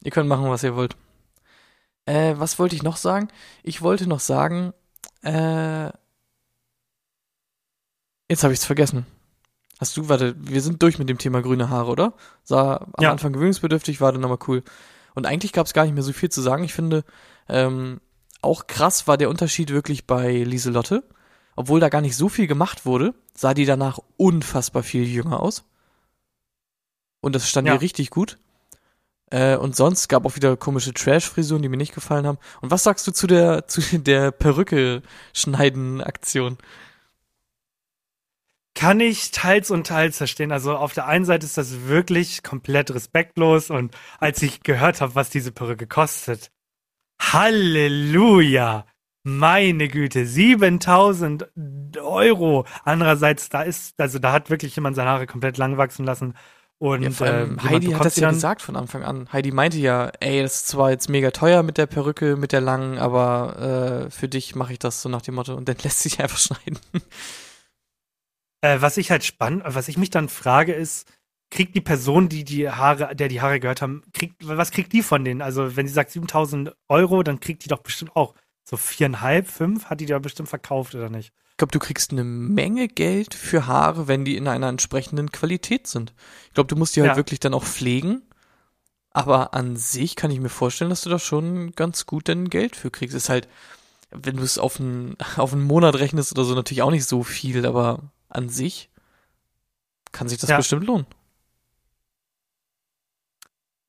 [0.04, 0.98] Ihr könnt machen, was ihr wollt.
[2.06, 3.30] Äh, was wollte ich noch sagen?
[3.62, 4.74] Ich wollte noch sagen,
[5.22, 5.86] äh,
[8.30, 9.06] jetzt habe ich's vergessen.
[9.80, 12.14] Hast du, warte, wir sind durch mit dem Thema grüne Haare, oder?
[12.44, 13.12] Sah am Ja.
[13.12, 14.64] Anfang gewöhnungsbedürftig, war dann aber cool.
[15.16, 16.64] Und eigentlich gab's gar nicht mehr so viel zu sagen.
[16.64, 17.06] Ich finde,
[17.48, 18.02] ähm,
[18.42, 21.04] auch krass war der Unterschied wirklich bei Lieselotte.
[21.56, 25.64] Obwohl da gar nicht so viel gemacht wurde, sah die danach unfassbar viel jünger aus.
[27.22, 27.76] Und das stand Ja.
[27.76, 28.38] ihr richtig gut.
[29.32, 32.38] Äh, und sonst gab auch wieder komische Trash-Frisuren, die mir nicht gefallen haben.
[32.62, 35.02] Und was sagst du zu der, zu der Perücke
[35.34, 36.58] schneiden Aktion?
[38.76, 40.52] Kann ich teils und teils verstehen.
[40.52, 45.16] Also auf der einen Seite ist das wirklich komplett respektlos und als ich gehört habe,
[45.16, 46.52] was diese Perücke kostet,
[47.22, 48.86] Halleluja!
[49.24, 51.48] Meine Güte, 7000
[51.98, 52.66] Euro.
[52.84, 56.34] Andererseits, da ist, also da hat wirklich jemand seine Haare komplett lang wachsen lassen.
[56.78, 59.32] Und Ja, vor allem äh, jemand Heidi hat das ja gesagt von Anfang an.
[59.32, 62.60] Heidi meinte ja, ey, das ist zwar jetzt mega teuer mit der Perücke, mit der
[62.60, 65.56] langen, aber äh, für dich mache ich das so nach dem Motto.
[65.56, 66.80] Und dann lässt sich einfach schneiden.
[68.62, 71.10] Äh, was ich halt spannend, was ich mich dann frage, ist,
[71.50, 75.04] kriegt die Person, die die Haare, der die Haare gehört haben, kriegt, was kriegt die
[75.04, 75.42] von denen?
[75.42, 78.34] Also, wenn sie sagt 7000 Euro, dann kriegt die doch bestimmt auch
[78.64, 81.34] so viereinhalb, fünf, hat die da bestimmt verkauft oder nicht?
[81.52, 85.86] Ich glaube, du kriegst eine Menge Geld für Haare, wenn die in einer entsprechenden Qualität
[85.88, 86.14] sind.
[86.48, 87.16] Ich glaube, du musst die halt Ja.
[87.18, 88.24] wirklich dann auch pflegen.
[89.12, 92.76] Aber an sich kann ich mir vorstellen, dass du da schon ganz gut dein Geld
[92.76, 93.16] für kriegst.
[93.16, 93.48] Ist halt,
[94.10, 97.22] wenn du es auf einen, auf einen Monat rechnest oder so, natürlich auch nicht so
[97.22, 98.00] viel, aber
[98.30, 98.90] an sich
[100.12, 100.58] kann sich das Ja.
[100.58, 101.06] bestimmt lohnen.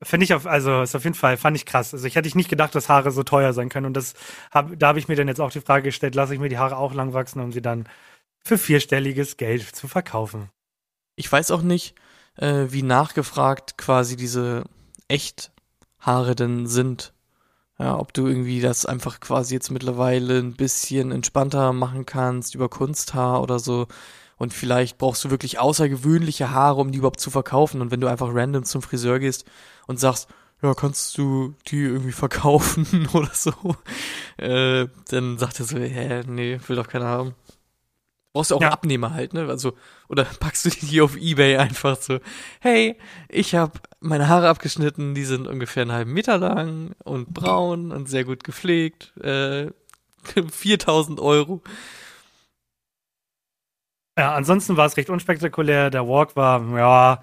[0.02, 1.94] Finde ich auf, also ist auf jeden Fall, fand ich krass.
[1.94, 3.86] Also ich hätte ich nicht gedacht, dass Haare so teuer sein können.
[3.86, 4.14] Und das
[4.50, 6.58] hab, da habe ich mir dann jetzt auch die Frage gestellt, lasse ich mir die
[6.58, 7.88] Haare auch lang wachsen, um sie dann
[8.44, 10.50] für vierstelliges Geld zu verkaufen.
[11.16, 11.94] Ich weiß auch nicht,
[12.36, 14.64] äh, wie nachgefragt quasi diese
[15.08, 17.12] Echthaare denn sind.
[17.78, 22.68] Ja, ob du irgendwie das einfach quasi jetzt mittlerweile ein bisschen entspannter machen kannst über
[22.68, 23.88] Kunsthaar oder so.
[24.36, 27.80] Und vielleicht brauchst du wirklich außergewöhnliche Haare, um die überhaupt zu verkaufen.
[27.80, 29.44] Und wenn du einfach random zum Friseur gehst
[29.86, 30.28] und sagst,
[30.62, 33.52] ja, kannst du die irgendwie verkaufen oder so,
[34.38, 37.34] äh, dann sagt er so, hä, nee, will doch keiner haben.
[38.32, 38.68] Brauchst du auch Ja.
[38.68, 39.46] einen Abnehmer halt, ne?
[39.48, 39.74] Also,
[40.08, 42.18] oder packst du die auf Ebay einfach so,
[42.60, 47.92] hey, ich habe meine Haare abgeschnitten, die sind ungefähr einen halben Meter lang und braun
[47.92, 49.68] und sehr gut gepflegt, äh,
[50.50, 51.62] 4000 Euro.
[54.18, 55.90] Ja, ansonsten war es recht unspektakulär.
[55.90, 57.20] Der Walk war, ja,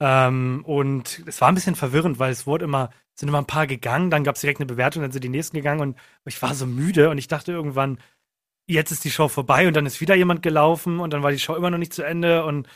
[0.00, 3.46] ähm, und es war ein bisschen verwirrend, weil es wurde immer, es sind immer ein
[3.46, 6.40] paar gegangen, dann gab es direkt eine Bewertung, dann sind die nächsten gegangen und ich
[6.42, 7.98] war so müde und ich dachte irgendwann,
[8.68, 11.38] jetzt ist die Show vorbei und dann ist wieder jemand gelaufen und dann war die
[11.38, 12.68] Show immer noch nicht zu Ende und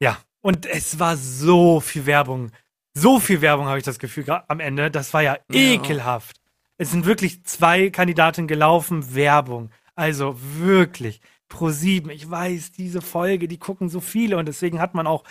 [0.00, 2.52] ja, und es war so viel Werbung.
[2.94, 4.90] So viel Werbung habe ich das Gefühl am Ende.
[4.90, 5.60] Das war ja Ja.
[5.74, 6.40] ekelhaft.
[6.78, 9.70] Es sind wirklich zwei Kandidatinnen gelaufen, Werbung.
[9.94, 11.20] Also wirklich.
[11.48, 15.22] Pro sieben, ich weiß, diese Folge, die gucken so viele und deswegen hat man auch,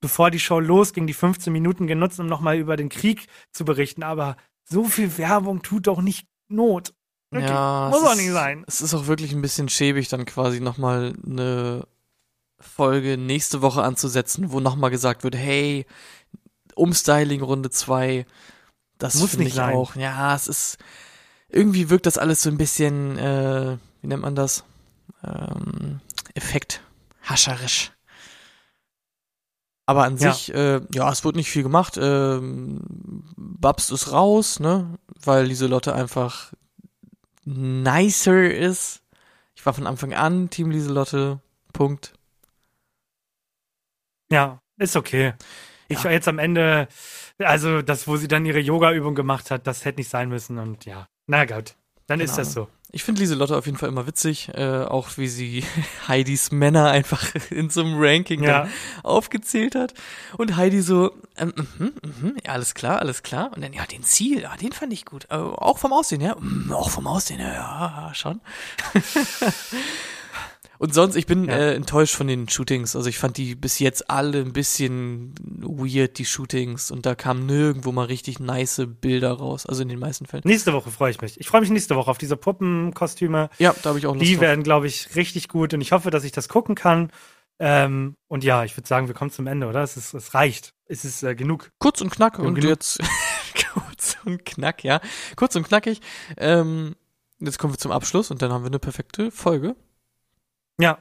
[0.00, 4.02] bevor die Show losging, die 15 Minuten genutzt, um nochmal über den Krieg zu berichten.
[4.04, 6.94] Aber so viel Werbung tut doch nicht Not.
[7.30, 7.50] Wirklich.
[7.50, 8.64] Ja, Muss auch nicht sein.
[8.68, 11.86] Es ist auch wirklich ein bisschen schäbig, dann quasi nochmal eine
[12.60, 15.86] Folge nächste Woche anzusetzen, wo nochmal gesagt wird, hey,
[16.76, 18.26] Umstyling Runde 2,
[18.98, 19.74] das Muss nicht ich sein.
[19.74, 19.96] auch.
[19.96, 20.78] Ja, es ist,
[21.48, 24.64] irgendwie wirkt das alles so ein bisschen, äh, wie nennt man das?
[25.26, 26.00] Ähm,
[26.34, 26.82] Effekt,
[27.22, 27.92] hascherisch.
[29.86, 30.32] Aber an Ja.
[30.32, 31.98] sich, äh, ja, es wurde nicht viel gemacht.
[32.00, 32.80] Ähm,
[33.36, 34.98] Babs ist raus, ne?
[35.22, 36.52] Weil Lieselotte einfach
[37.44, 39.02] nicer ist.
[39.54, 41.40] Ich war von Anfang an Team Lieselotte.
[41.72, 42.14] Punkt.
[44.30, 45.34] Ja, ist okay.
[45.88, 46.04] Ich Ja.
[46.04, 46.88] war jetzt am Ende,
[47.38, 50.86] also das, wo sie dann ihre Yoga-Übung gemacht hat, das hätte nicht sein müssen und
[50.86, 52.68] ja, na gut, dann Keine ist das so.
[52.94, 55.64] Ich finde Lieselotte auf jeden Fall immer witzig, äh, auch wie sie
[56.08, 58.68] Heidis Männer einfach in so einem Ranking Ja,
[59.02, 59.94] aufgezählt hat.
[60.36, 63.50] Und Heidi so, ähm, mhm, mhm, ja, alles klar, alles klar.
[63.52, 65.26] Und dann, ja, den Ziel, ja, den fand ich gut.
[65.30, 66.36] Äh, auch vom Aussehen, ja.
[66.38, 68.40] Mm, auch vom Aussehen, ja, ja, schon.
[70.78, 71.54] Und sonst, ich bin Ja.
[71.56, 72.96] äh, enttäuscht von den Shootings.
[72.96, 76.90] Also ich fand die bis jetzt alle ein bisschen weird, die Shootings.
[76.90, 79.66] Und da kamen nirgendwo mal richtig nice Bilder raus.
[79.66, 80.42] Also in den meisten Fällen.
[80.44, 81.38] nächste Woche freue ich mich.
[81.40, 83.50] Ich freue mich nächste Woche auf diese Puppenkostüme.
[83.58, 84.42] Ja, da habe ich auch Lust Die drauf.
[84.42, 87.10] werden, glaube ich, richtig gut und ich hoffe, dass ich das gucken kann.
[87.60, 89.82] Ähm, und ja, ich würde sagen, wir kommen zum Ende, oder?
[89.84, 90.74] Es, ist, es reicht.
[90.86, 91.70] Es ist äh, genug.
[91.78, 92.68] Kurz und knack und genug.
[92.68, 92.98] jetzt
[93.72, 95.00] kurz und knack, ja.
[95.36, 96.00] Kurz und knackig.
[96.36, 96.96] Ähm,
[97.38, 99.76] jetzt kommen wir zum Abschluss und dann haben wir eine perfekte Folge.
[100.80, 100.98] Ja.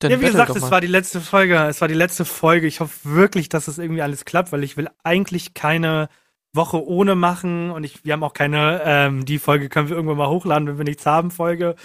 [0.00, 1.56] Dann ja, wie gesagt, es war die letzte Folge.
[1.66, 2.66] Es war die letzte Folge.
[2.66, 6.08] Ich hoffe wirklich, dass es irgendwie alles klappt, weil ich will eigentlich keine
[6.52, 10.16] Woche ohne machen und ich, wir haben auch keine, ähm, die Folge können wir irgendwann
[10.16, 11.76] mal hochladen, wenn wir nichts haben, Folge.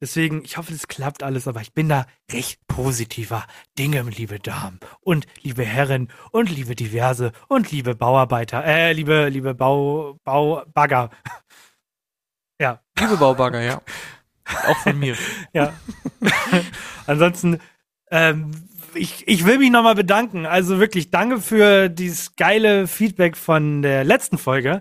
[0.00, 3.44] Deswegen, ich hoffe, das klappt alles, aber ich bin da recht positiver
[3.78, 9.54] Dinge, liebe Damen und liebe Herren und liebe Diverse und liebe Bauarbeiter, äh, liebe, liebe
[9.54, 11.10] Bau, Baubagger.
[12.60, 13.82] ja, Liebe Baubagger, ja.
[14.66, 15.16] Auch von mir.
[15.52, 15.72] ja.
[17.06, 17.58] Ansonsten,
[18.10, 18.52] ähm,
[18.94, 20.46] ich, ich will mich nochmal bedanken.
[20.46, 24.80] Also wirklich, danke für dieses geile Feedback von der letzten Folge.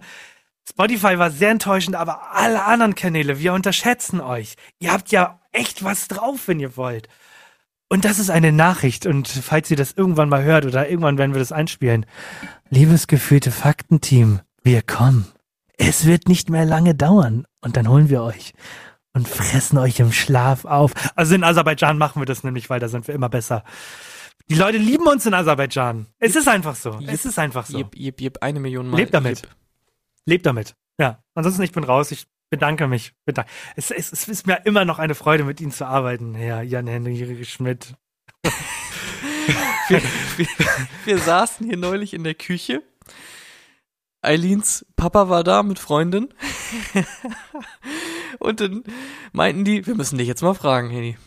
[0.70, 4.55] Spotify war sehr enttäuschend, aber alle anderen Kanäle, wir unterschätzen euch.
[4.80, 7.07] Ihr habt ja echt was drauf, wenn ihr wollt.
[7.89, 9.05] Und das ist eine Nachricht.
[9.05, 12.05] Und falls ihr das irgendwann mal hört oder irgendwann werden wir das einspielen.
[12.70, 15.28] Liebes gefühlte Faktenteam, wir kommen.
[15.78, 17.45] Es wird nicht mehr lange dauern.
[17.61, 18.53] Und dann holen wir euch
[19.18, 20.93] und fressen euch im Schlaf auf.
[21.15, 23.63] Also in Aserbaidschan machen wir das nämlich, weil da sind wir immer besser.
[24.47, 26.05] Die Leute lieben uns in Aserbaidschan.
[26.20, 26.99] Es ist einfach so.
[27.05, 27.80] Es ist einfach so.
[27.80, 28.97] Jip, jip, jip, eine Million Mal.
[28.97, 29.41] Lebt damit.
[29.41, 29.49] Jip.
[30.26, 30.76] Lebt damit.
[30.99, 31.24] Ja.
[31.34, 32.11] Ansonsten, ich bin raus.
[32.11, 33.13] Ich bedanke mich.
[33.26, 33.49] Bedanke.
[33.76, 37.43] Es, es, es ist mir immer noch eine Freude, mit Ihnen zu arbeiten, Herr Jan-Henry
[37.43, 37.95] Schmidt.
[39.89, 40.01] Wir,
[40.36, 40.47] wir,
[41.05, 42.84] wir saßen hier neulich in der Küche.
[44.22, 46.34] Eileens Papa war da mit Freundin.
[48.40, 48.84] Und dann
[49.32, 51.18] meinten die, wir müssen dich jetzt mal fragen, Henny.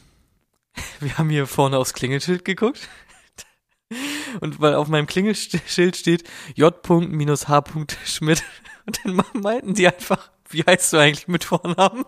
[1.00, 2.88] Wir haben hier vorne aufs Klingelschild geguckt.
[4.40, 7.64] Und weil auf meinem Klingelschild steht J.-H.
[8.04, 8.44] Schmidt.
[8.86, 12.04] Und dann meinten die einfach, wie heißt du eigentlich mit Vornamen?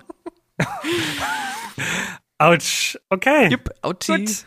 [2.38, 2.98] Autsch.
[3.08, 3.48] Okay.
[3.48, 4.24] Jip, Auti.
[4.24, 4.46] Gut.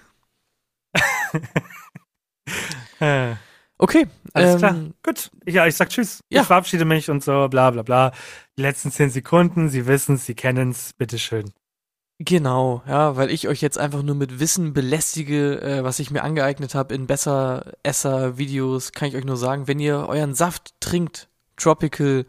[3.86, 4.08] Okay.
[4.34, 4.76] alles ähm, klar.
[5.04, 5.32] Gut.
[5.46, 6.24] Ja, ich sag Tschüss.
[6.30, 6.42] ja.
[6.42, 8.14] Ich verabschiede mich und so, bla bla bla.
[8.58, 10.94] Die letzten zehn Sekunden, Sie wissen's, Sie kennen's.
[10.94, 11.54] Bitteschön.
[12.18, 16.24] Genau, ja, weil ich euch jetzt einfach nur mit Wissen belästige, äh, was ich mir
[16.24, 20.74] angeeignet habe in besser Esser Videos, kann ich euch nur sagen, wenn ihr euren Saft
[20.80, 22.26] trinkt, Tropical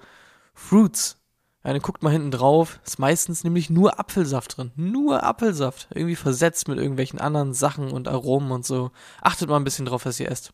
[0.52, 1.16] Fruits,
[1.64, 6.16] ja, dann guckt mal hinten drauf, ist meistens nämlich nur Apfelsaft drin, nur Apfelsaft, irgendwie
[6.16, 8.90] versetzt mit irgendwelchen anderen Sachen und Aromen und so.
[9.22, 10.52] Achtet mal ein bisschen drauf, was ihr esst.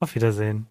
[0.00, 0.69] Auf Wiedersehen.